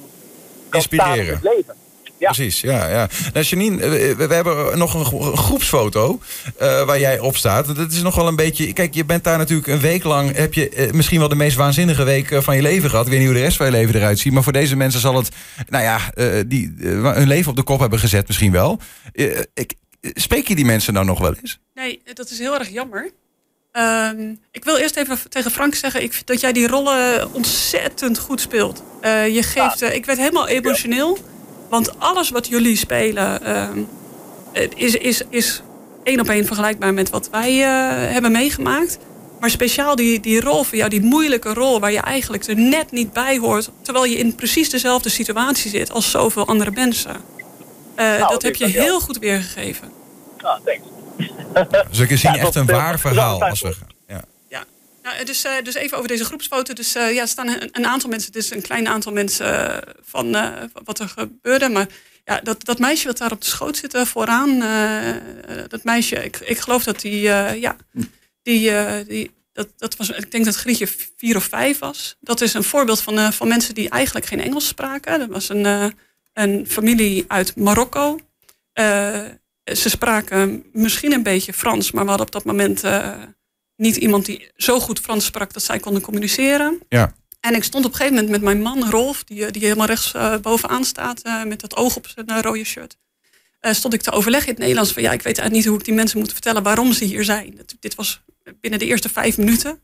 kan 0.69 0.81
staan 0.81 0.99
Inspireren. 1.07 1.33
het 1.35 1.43
leven. 1.55 1.75
Ja. 2.23 2.31
Precies, 2.31 2.61
ja. 2.61 2.89
ja. 2.89 3.09
Nou, 3.33 3.45
Janine, 3.45 3.81
eh, 3.83 3.89
we, 4.15 4.27
we 4.27 4.33
hebben 4.33 4.77
nog 4.77 4.93
een 4.93 5.05
gro- 5.05 5.31
een 5.31 5.37
groepsfoto 5.37 6.19
eh, 6.57 6.85
waar 6.85 6.99
jij 6.99 7.19
op 7.19 7.37
staat. 7.37 7.75
Dat 7.75 7.91
is 7.91 8.01
nog 8.01 8.15
wel 8.15 8.27
een 8.27 8.35
beetje... 8.35 8.73
Kijk, 8.73 8.93
je 8.93 9.05
bent 9.05 9.23
daar 9.23 9.37
natuurlijk 9.37 9.67
een 9.67 9.79
week 9.79 10.03
lang... 10.03 10.35
heb 10.35 10.53
je 10.53 10.69
eh, 10.69 10.91
misschien 10.91 11.19
wel 11.19 11.27
de 11.29 11.35
meest 11.35 11.55
waanzinnige 11.57 12.03
week 12.03 12.31
eh, 12.31 12.41
van 12.41 12.55
je 12.55 12.61
leven 12.61 12.89
gehad. 12.89 13.05
Ik 13.05 13.11
weet 13.11 13.19
niet 13.19 13.29
hoe 13.29 13.37
de 13.37 13.43
rest 13.43 13.57
van 13.57 13.65
je 13.65 13.71
leven 13.71 13.95
eruit 13.95 14.19
ziet. 14.19 14.33
Maar 14.33 14.43
voor 14.43 14.53
deze 14.53 14.75
mensen 14.75 14.99
zal 14.99 15.15
het, 15.15 15.29
nou 15.69 15.83
ja, 15.83 15.99
eh, 16.13 16.27
die 16.47 16.73
eh, 16.79 17.13
hun 17.13 17.27
leven 17.27 17.49
op 17.49 17.55
de 17.55 17.63
kop 17.63 17.79
hebben 17.79 17.99
gezet 17.99 18.27
misschien 18.27 18.51
wel. 18.51 18.79
Eh, 19.13 19.39
ik, 19.53 19.73
spreek 20.01 20.47
je 20.47 20.55
die 20.55 20.65
mensen 20.65 20.93
nou 20.93 21.05
nog 21.05 21.19
wel 21.19 21.33
eens? 21.41 21.59
Nee, 21.73 22.01
dat 22.13 22.29
is 22.29 22.39
heel 22.39 22.59
erg 22.59 22.69
jammer. 22.69 23.11
Ehm, 23.71 24.33
ik 24.51 24.63
wil 24.63 24.77
eerst 24.77 24.95
even 24.95 25.17
tegen 25.29 25.51
Frank 25.51 25.75
zeggen 25.75 26.03
ik 26.03 26.13
vind 26.13 26.27
dat 26.27 26.39
jij 26.41 26.51
die 26.53 26.67
rollen 26.67 27.33
ontzettend 27.33 28.17
goed 28.19 28.41
speelt. 28.41 28.83
Eh, 29.01 29.35
je 29.35 29.43
geeft, 29.43 29.81
eh, 29.81 29.95
ik 29.95 30.05
werd 30.05 30.17
helemaal 30.17 30.47
emotioneel. 30.47 31.17
Want 31.73 31.99
alles 31.99 32.29
wat 32.29 32.47
jullie 32.47 32.77
spelen 32.77 33.45
ehm, 33.45 33.79
het 34.51 34.73
is, 34.75 34.95
is, 34.95 35.21
is 35.29 35.61
één 36.03 36.19
op 36.19 36.29
één 36.29 36.45
vergelijkbaar 36.45 36.93
met 36.93 37.09
wat 37.09 37.29
wij 37.31 37.49
eh, 37.63 37.67
hebben 38.13 38.31
meegemaakt. 38.31 38.97
Maar 39.39 39.49
speciaal 39.49 39.95
die, 39.95 40.19
die 40.19 40.41
rol 40.41 40.63
voor 40.63 40.77
jou, 40.77 40.89
die 40.89 41.01
moeilijke 41.01 41.53
rol 41.53 41.79
waar 41.79 41.91
je 41.91 41.99
eigenlijk 41.99 42.43
er 42.47 42.55
net 42.55 42.91
niet 42.91 43.13
bij 43.13 43.37
hoort. 43.37 43.69
Terwijl 43.81 44.05
je 44.05 44.15
in 44.17 44.35
precies 44.35 44.69
dezelfde 44.69 45.09
situatie 45.09 45.69
zit 45.69 45.91
als 45.91 46.11
zoveel 46.11 46.47
andere 46.47 46.71
mensen. 46.71 47.11
Uh, 47.11 48.17
Nou, 48.17 48.31
dat 48.31 48.41
heb 48.41 48.55
je 48.55 48.65
heel 48.67 48.99
goed 48.99 49.17
weergegeven. 49.19 49.89
Ah, 50.37 50.57
thanks. 50.65 50.87
Dus 51.89 51.99
we 52.07 52.17
zien 52.17 52.33
Ja, 52.33 52.37
echt 52.39 52.55
een 52.55 52.65
waar 52.65 52.91
dat- 52.91 52.99
verhaal 52.99 53.43
als 53.43 53.61
we 53.61 53.75
nou, 55.03 55.23
dus, 55.25 55.43
eh, 55.43 55.51
dus 55.63 55.73
even 55.73 55.97
over 55.97 56.09
deze 56.09 56.25
groepsfoto. 56.25 56.73
Dus 56.73 56.95
eh, 56.95 57.13
ja, 57.13 57.21
er 57.21 57.27
staan 57.27 57.47
een, 57.47 57.69
een 57.71 57.85
aantal 57.85 58.09
mensen, 58.09 58.31
dus 58.31 58.51
een 58.51 58.61
klein 58.61 58.87
aantal 58.87 59.11
mensen 59.11 59.71
eh, 59.85 59.93
van 60.01 60.35
eh, 60.35 60.63
wat 60.83 60.99
er 60.99 61.09
gebeurde. 61.09 61.69
Maar 61.69 61.87
ja, 62.25 62.39
dat, 62.39 62.65
dat 62.65 62.79
meisje 62.79 63.07
wat 63.07 63.17
daar 63.17 63.31
op 63.31 63.41
de 63.41 63.47
schoot 63.47 63.77
zit 63.77 63.93
eh, 63.93 64.05
vooraan, 64.05 64.61
eh, 64.61 65.09
eh, 65.09 65.19
dat 65.67 65.83
meisje, 65.83 66.23
ik, 66.23 66.37
ik 66.37 66.57
geloof 66.57 66.83
dat 66.83 67.01
die, 67.01 67.29
eh, 67.29 67.61
ja, 67.61 67.75
die, 68.41 68.71
eh, 68.71 69.07
die 69.07 69.31
dat, 69.53 69.67
dat 69.77 69.95
was, 69.95 70.09
ik 70.09 70.31
denk 70.31 70.45
dat 70.45 70.55
Grietje 70.55 70.87
vier 71.17 71.35
of 71.35 71.43
vijf 71.43 71.79
was. 71.79 72.17
Dat 72.19 72.41
is 72.41 72.53
een 72.53 72.63
voorbeeld 72.63 73.01
van, 73.01 73.17
eh, 73.17 73.31
van 73.31 73.47
mensen 73.47 73.73
die 73.73 73.89
eigenlijk 73.89 74.25
geen 74.25 74.41
Engels 74.41 74.67
spraken. 74.67 75.19
Dat 75.19 75.29
was 75.29 75.49
een, 75.49 75.65
eh, 75.65 75.87
een 76.33 76.67
familie 76.67 77.25
uit 77.27 77.55
Marokko. 77.55 78.19
Eh, 78.73 79.25
ze 79.63 79.89
spraken 79.89 80.65
misschien 80.71 81.11
een 81.11 81.23
beetje 81.23 81.53
Frans, 81.53 81.91
maar 81.91 82.03
we 82.03 82.09
hadden 82.09 82.27
op 82.27 82.33
dat 82.33 82.43
moment 82.43 82.83
eh, 82.83 83.21
niet 83.83 83.95
iemand 83.95 84.25
die 84.25 84.51
zo 84.55 84.79
goed 84.79 84.99
Frans 84.99 85.25
sprak 85.25 85.53
dat 85.53 85.63
zij 85.63 85.79
konden 85.79 86.01
communiceren. 86.01 86.79
Ja. 86.89 87.13
En 87.39 87.55
ik 87.55 87.63
stond 87.63 87.85
op 87.85 87.91
een 87.91 87.97
gegeven 87.97 88.15
moment 88.15 88.31
met 88.33 88.41
mijn 88.41 88.61
man 88.61 88.89
Rolf, 88.89 89.23
die, 89.23 89.45
eh, 89.45 89.51
die 89.51 89.61
helemaal 89.61 89.87
rechts 89.87 90.13
eh, 90.13 90.37
bovenaan 90.37 90.85
staat 90.85 91.21
eh, 91.21 91.43
met 91.43 91.59
dat 91.61 91.75
oog 91.75 91.95
op 91.95 92.07
zijn 92.07 92.41
rode 92.41 92.63
shirt. 92.63 92.97
stond 93.61 93.93
ik 93.93 94.01
te 94.01 94.11
overleggen 94.11 94.47
in 94.47 94.53
het 94.53 94.61
Nederlands 94.63 94.93
van 94.93 95.01
ja, 95.03 95.11
ik 95.11 95.21
weet 95.21 95.37
eigenlijk 95.37 95.55
niet 95.55 95.65
hoe 95.65 95.77
ik 95.79 95.85
die 95.85 95.93
mensen 95.93 96.19
moet 96.19 96.31
vertellen 96.31 96.63
waarom 96.63 96.93
ze 96.93 97.03
hier 97.05 97.23
zijn. 97.23 97.53
Dat- 97.55 97.75
dit 97.79 97.95
was 97.95 98.21
binnen 98.61 98.79
de 98.79 98.85
eerste 98.85 99.09
vijf 99.09 99.37
minuten 99.37 99.81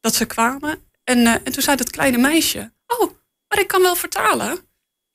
dat 0.00 0.14
ze 0.14 0.24
kwamen. 0.26 0.78
En, 1.04 1.26
en 1.26 1.52
toen 1.52 1.62
zei 1.62 1.76
dat 1.76 1.90
kleine 1.90 2.18
meisje, 2.18 2.72
oh, 2.86 3.10
maar 3.48 3.60
ik 3.60 3.68
kan 3.68 3.82
wel 3.82 3.94
vertalen. 3.96 4.58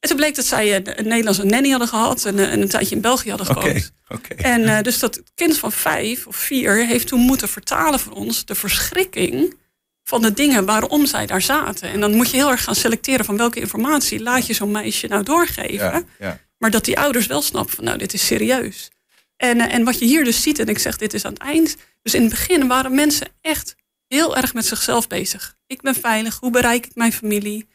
En 0.04 0.10
toen 0.10 0.18
bleek 0.18 0.36
dat 0.36 0.46
zij 0.46 0.76
een, 0.76 1.00
een 1.00 1.08
Nederlandse 1.08 1.44
nanny 1.44 1.70
hadden 1.70 1.88
gehad 1.88 2.26
en, 2.26 2.40
eh, 2.40 2.52
en 2.52 2.62
een 2.62 2.70
tijdje 2.70 2.96
in 2.96 3.02
België 3.02 3.30
hadden 3.30 3.48
gewoond. 3.48 3.94
oké. 4.08 4.34
En 4.34 4.66
eh, 4.66 4.82
dus 4.82 5.00
dat 5.00 5.24
kind 5.36 5.58
van 5.58 5.72
vijf 5.72 6.28
of 6.28 6.36
vier 6.36 6.86
heeft 6.86 7.08
toen 7.08 7.20
moeten 7.20 7.50
vertalen 7.50 8.00
voor 8.00 8.14
ons 8.14 8.46
de 8.46 8.56
verschrikking 8.56 9.56
van 10.04 10.22
de 10.22 10.34
dingen 10.34 10.66
waarom 10.66 11.06
zij 11.06 11.26
daar 11.26 11.42
zaten. 11.42 11.90
En 11.90 12.00
dan 12.00 12.16
moet 12.16 12.30
je 12.30 12.38
heel 12.38 12.52
erg 12.52 12.64
gaan 12.64 12.76
selecteren 12.76 13.26
van 13.26 13.38
welke 13.38 13.60
informatie 13.60 14.22
laat 14.22 14.48
je 14.48 14.54
zo'n 14.54 14.72
meisje 14.72 15.08
nou 15.08 15.24
doorgeven. 15.24 15.76
Ja, 15.78 16.04
ja. 16.20 16.40
Maar 16.58 16.72
dat 16.72 16.86
die 16.86 17.00
ouders 17.00 17.28
wel 17.28 17.42
snappen 17.42 17.76
van 17.76 17.84
nou, 17.84 17.98
dit 17.98 18.14
is 18.14 18.26
serieus. 18.26 18.92
En, 19.38 19.60
eh, 19.60 19.74
en 19.74 19.84
wat 19.84 20.00
je 20.00 20.06
hier 20.06 20.24
dus 20.24 20.42
ziet, 20.42 20.60
en 20.60 20.68
ik 20.68 20.80
zeg 20.80 20.98
dit 20.98 21.14
is 21.14 21.26
aan 21.26 21.34
het 21.34 21.42
eind. 21.42 21.76
Dus 22.02 22.14
in 22.14 22.22
het 22.22 22.30
begin 22.30 22.68
waren 22.68 22.96
mensen 22.96 23.28
echt 23.42 23.76
heel 24.08 24.38
erg 24.38 24.54
met 24.54 24.66
zichzelf 24.66 25.08
bezig. 25.08 25.56
Ik 25.68 25.82
ben 25.82 25.96
veilig, 25.96 26.38
hoe 26.40 26.52
bereik 26.52 26.86
ik 26.86 26.96
mijn 26.96 27.14
familie? 27.14 27.68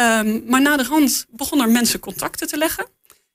Ehm, 0.00 0.40
maar 0.46 0.60
na 0.60 0.76
de 0.76 0.84
hand 0.84 1.26
begonnen 1.30 1.72
mensen 1.72 2.00
contacten 2.00 2.46
te 2.46 2.56
leggen. 2.56 2.86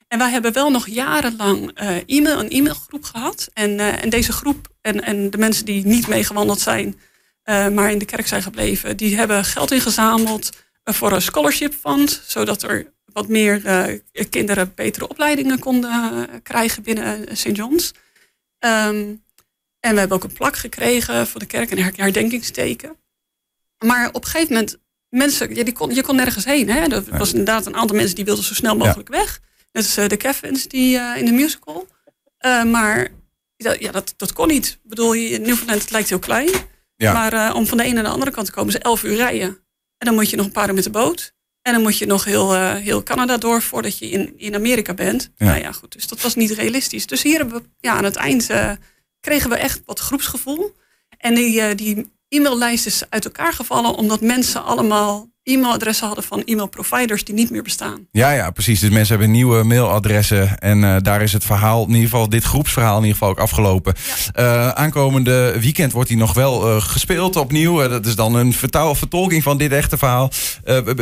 En 0.07 0.17
wij 0.17 0.31
hebben 0.31 0.53
wel 0.53 0.71
nog 0.71 0.87
jarenlang 0.87 1.71
eh, 1.71 1.97
e-mail, 2.05 2.39
een 2.39 2.49
e-mailgroep 2.49 3.03
gehad. 3.03 3.49
En, 3.53 3.79
eh, 3.79 4.03
en 4.03 4.09
deze 4.09 4.31
groep 4.31 4.67
en, 4.81 5.03
en 5.03 5.29
de 5.29 5.37
mensen 5.37 5.65
die 5.65 5.85
niet 5.85 6.07
meegewandeld 6.07 6.59
zijn, 6.59 6.99
eh, 7.43 7.67
maar 7.67 7.91
in 7.91 7.97
de 7.97 8.05
kerk 8.05 8.27
zijn 8.27 8.41
gebleven, 8.41 8.97
die 8.97 9.15
hebben 9.15 9.45
geld 9.45 9.71
ingezameld 9.71 10.49
voor 10.83 11.11
een 11.11 11.21
scholarship 11.21 11.73
fund, 11.73 12.21
zodat 12.27 12.63
er 12.63 12.93
wat 13.13 13.27
meer 13.27 13.61
kinderen 14.29 14.71
betere 14.75 15.07
opleidingen 15.07 15.59
konden 15.59 16.29
krijgen 16.43 16.83
binnen 16.83 17.37
St. 17.37 17.55
John's. 17.55 17.91
Ehm, 18.59 19.13
en 19.79 19.93
we 19.93 19.99
hebben 19.99 20.17
ook 20.17 20.23
een 20.23 20.33
plak 20.33 20.55
gekregen 20.55 21.27
voor 21.27 21.39
de 21.39 21.45
kerk, 21.45 21.71
een 21.71 21.83
her- 21.83 21.93
herdenkingsteken. 21.95 22.95
Maar 23.77 24.07
op 24.07 24.23
een 24.23 24.29
gegeven 24.29 24.53
moment, 24.53 24.77
mensen, 25.15 25.55
ja, 25.55 25.63
die 25.63 25.73
kon, 25.73 25.93
je 25.93 26.01
kon 26.03 26.15
nergens 26.15 26.45
heen. 26.45 26.69
Hè? 26.69 26.79
Er 26.79 27.03
was 27.17 27.29
inderdaad 27.31 27.65
een 27.65 27.75
aantal 27.75 27.95
mensen 27.95 28.15
die 28.15 28.25
wilden 28.25 28.43
zo 28.43 28.53
snel 28.53 28.75
mogelijk 28.75 29.09
weg. 29.09 29.39
Net 29.71 29.83
als 29.83 29.97
eh, 29.97 30.07
de 30.07 30.17
Kevins 30.17 30.67
die, 30.67 30.97
eh, 30.97 31.17
in 31.17 31.25
de 31.25 31.31
musical. 31.31 31.87
Eh, 32.37 32.63
maar 32.63 33.07
dat, 33.57 33.79
ja, 33.79 33.91
dat, 33.91 34.13
dat 34.17 34.33
kon 34.33 34.47
niet. 34.47 34.65
Ik 34.83 34.89
bedoel, 34.89 35.13
je- 35.13 35.39
Newfoundland 35.39 35.81
het 35.81 35.91
lijkt 35.91 36.09
heel 36.09 36.19
klein. 36.19 36.49
Ja. 36.97 37.13
Maar 37.13 37.53
om 37.53 37.67
van 37.67 37.77
de 37.77 37.83
ene 37.83 37.93
naar 37.93 38.03
de 38.03 38.09
andere 38.09 38.31
kant 38.31 38.45
te 38.45 38.51
komen 38.53 38.73
is 38.73 38.79
11 38.79 39.03
uur 39.03 39.15
rijden. 39.15 39.47
En 39.97 40.05
dan 40.07 40.13
moet 40.15 40.29
je 40.29 40.35
nog 40.35 40.45
een 40.45 40.51
paar 40.51 40.67
uur 40.67 40.73
met 40.73 40.83
de 40.83 40.89
boot. 40.89 41.33
En 41.61 41.73
dan 41.73 41.81
moet 41.81 41.97
je 41.97 42.05
nog 42.05 42.23
heel, 42.23 42.53
heel 42.73 43.03
Canada 43.03 43.37
door 43.37 43.61
voordat 43.61 43.97
je 43.97 44.09
in, 44.09 44.33
in 44.37 44.55
Amerika 44.55 44.93
bent. 44.93 45.31
Ja. 45.35 45.45
Nou 45.45 45.59
ja, 45.59 45.71
goed. 45.71 45.91
Dus 45.91 46.07
dat 46.07 46.21
was 46.21 46.35
niet 46.35 46.51
realistisch. 46.51 47.07
Dus 47.07 47.23
hier 47.23 47.37
hebben 47.37 47.61
we, 47.61 47.69
ja, 47.79 47.93
aan 47.93 48.03
het 48.03 48.15
eind 48.15 48.47
kregen 49.19 49.49
we 49.49 49.55
echt 49.55 49.81
wat 49.85 49.99
groepsgevoel. 49.99 50.75
En 51.17 51.35
die, 51.35 51.75
die 51.75 52.11
e-maillijst 52.35 52.85
is 52.85 53.03
uit 53.09 53.25
elkaar 53.25 53.53
gevallen 53.53 53.95
omdat 53.95 54.21
mensen 54.21 54.63
allemaal 54.63 55.27
e-mailadressen 55.45 56.07
hadden 56.07 56.23
van 56.23 56.41
e-mailproviders 56.45 57.23
die 57.23 57.35
niet 57.35 57.49
meer 57.49 57.63
bestaan. 57.63 58.07
Ja, 58.11 58.31
ja, 58.31 58.51
precies. 58.51 58.79
Dus 58.79 58.89
mensen 58.89 59.15
hebben 59.15 59.31
nieuwe 59.31 59.63
mailadressen. 59.63 60.59
En 60.59 60.83
eh, 60.83 60.95
daar 61.01 61.21
is 61.21 61.33
het 61.33 61.43
verhaal, 61.43 61.83
in 61.83 61.93
ieder 61.93 62.09
geval 62.09 62.29
dit 62.29 62.43
groepsverhaal, 62.43 62.97
in 62.97 63.03
ieder 63.03 63.17
geval 63.17 63.29
ook 63.29 63.39
afgelopen. 63.39 63.93
Eh, 64.33 64.69
aankomende 64.69 65.59
weekend 65.59 65.91
wordt 65.91 66.09
hij 66.09 66.17
nog 66.17 66.33
wel 66.33 66.67
eh, 66.67 66.81
gespeeld 66.81 67.35
opnieuw. 67.35 67.87
Dat 67.87 68.05
is 68.05 68.15
dan 68.15 68.35
een 68.35 68.53
vertaal, 68.53 68.95
vertolking 68.95 69.43
van 69.43 69.57
dit 69.57 69.71
echte 69.71 69.97
verhaal. 69.97 70.31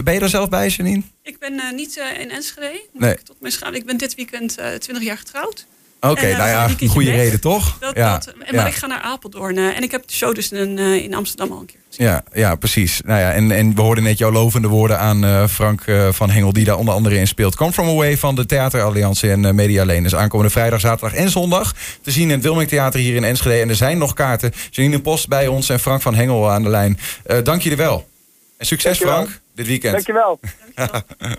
Ben 0.04 0.14
je 0.14 0.20
er 0.20 0.30
zelf 0.30 0.50
bij, 0.50 0.70
Janine? 0.70 1.02
Ik 1.24 1.40
ben 1.40 1.76
niet 1.76 2.02
in 2.20 2.32
Enschede. 2.32 2.86
Nee. 2.94 3.12
Ik, 3.12 3.22
tot 3.22 3.36
mijn 3.40 3.54
schade. 3.54 3.78
ik 3.78 3.86
ben 3.86 3.98
dit 3.98 4.16
weekend 4.16 4.58
eh 4.58 4.74
20 4.74 5.04
jaar 5.04 5.18
getrouwd. 5.18 5.66
Oké, 6.12 6.22
eh, 6.22 6.38
nou 6.38 6.50
een 6.50 6.76
ja, 6.80 6.88
goede 6.88 7.10
weg. 7.12 7.20
reden 7.20 7.40
toch? 7.42 7.78
Dat, 7.80 7.96
ja, 7.96 8.14
dat, 8.18 8.28
en, 8.28 8.36
ja. 8.46 8.56
Maar 8.56 8.68
ik 8.68 8.74
ga 8.76 8.88
naar 8.88 9.02
Apeldoorn. 9.02 9.58
eh, 9.58 9.76
en 9.78 9.84
ik 9.84 9.92
heb 9.92 10.08
de 10.08 10.14
show 10.14 10.36
dus 10.36 10.52
in, 10.52 10.78
eh, 10.80 10.94
in 10.96 11.14
Amsterdam 11.14 11.52
al 11.52 11.60
een 11.60 11.66
keer 11.66 11.80
gezien. 11.90 12.06
Ja, 12.08 12.24
ja, 12.34 12.56
precies. 12.56 13.02
Nou 13.06 13.20
ja, 13.20 13.32
en, 13.32 13.52
en 13.52 13.76
we 13.76 13.82
hoorden 13.82 14.04
net 14.04 14.18
jouw 14.18 14.32
lovende 14.32 14.68
woorden 14.68 15.00
aan 15.00 15.26
eh, 15.26 15.48
Frank 15.48 15.82
eh, 15.82 16.08
van 16.12 16.30
Hengel, 16.30 16.54
die 16.54 16.66
daar 16.66 16.78
onder 16.78 16.94
andere 16.94 17.16
in 17.18 17.28
speelt. 17.28 17.56
Come 17.56 17.72
From 17.72 17.88
Away 17.88 18.18
van 18.18 18.36
de 18.36 18.46
Theateralliantie 18.46 19.32
en 19.32 19.46
eh, 19.46 19.52
Media 19.52 19.86
Lane. 19.86 20.02
Dus 20.04 20.16
aankomende 20.16 20.52
vrijdag, 20.52 20.80
zaterdag 20.80 21.18
en 21.18 21.30
zondag 21.30 21.74
te 22.02 22.12
zien 22.12 22.24
in 22.28 22.30
het 22.36 22.44
Wilming 22.44 22.70
Theater 22.70 23.00
hier 23.00 23.16
in 23.16 23.24
Enschede. 23.24 23.62
En 23.62 23.70
er 23.70 23.76
zijn 23.76 23.98
nog 23.98 24.14
kaarten. 24.14 24.52
Janine 24.70 25.00
Post 25.02 25.28
bij 25.28 25.48
ons 25.48 25.70
en 25.70 25.80
Frank 25.80 26.02
van 26.02 26.16
Hengel 26.16 26.50
aan 26.52 26.64
de 26.64 26.70
lijn. 26.70 27.00
Eh, 27.26 27.38
dank 27.44 27.62
jullie 27.62 27.78
wel. 27.78 28.08
En 28.58 28.66
succes 28.66 28.98
Dankjewel. 29.00 29.24
Frank, 29.26 29.42
dit 29.56 29.68
weekend. 29.68 29.94
Dankjewel. 29.94 30.40
Dankjewel. 30.76 31.02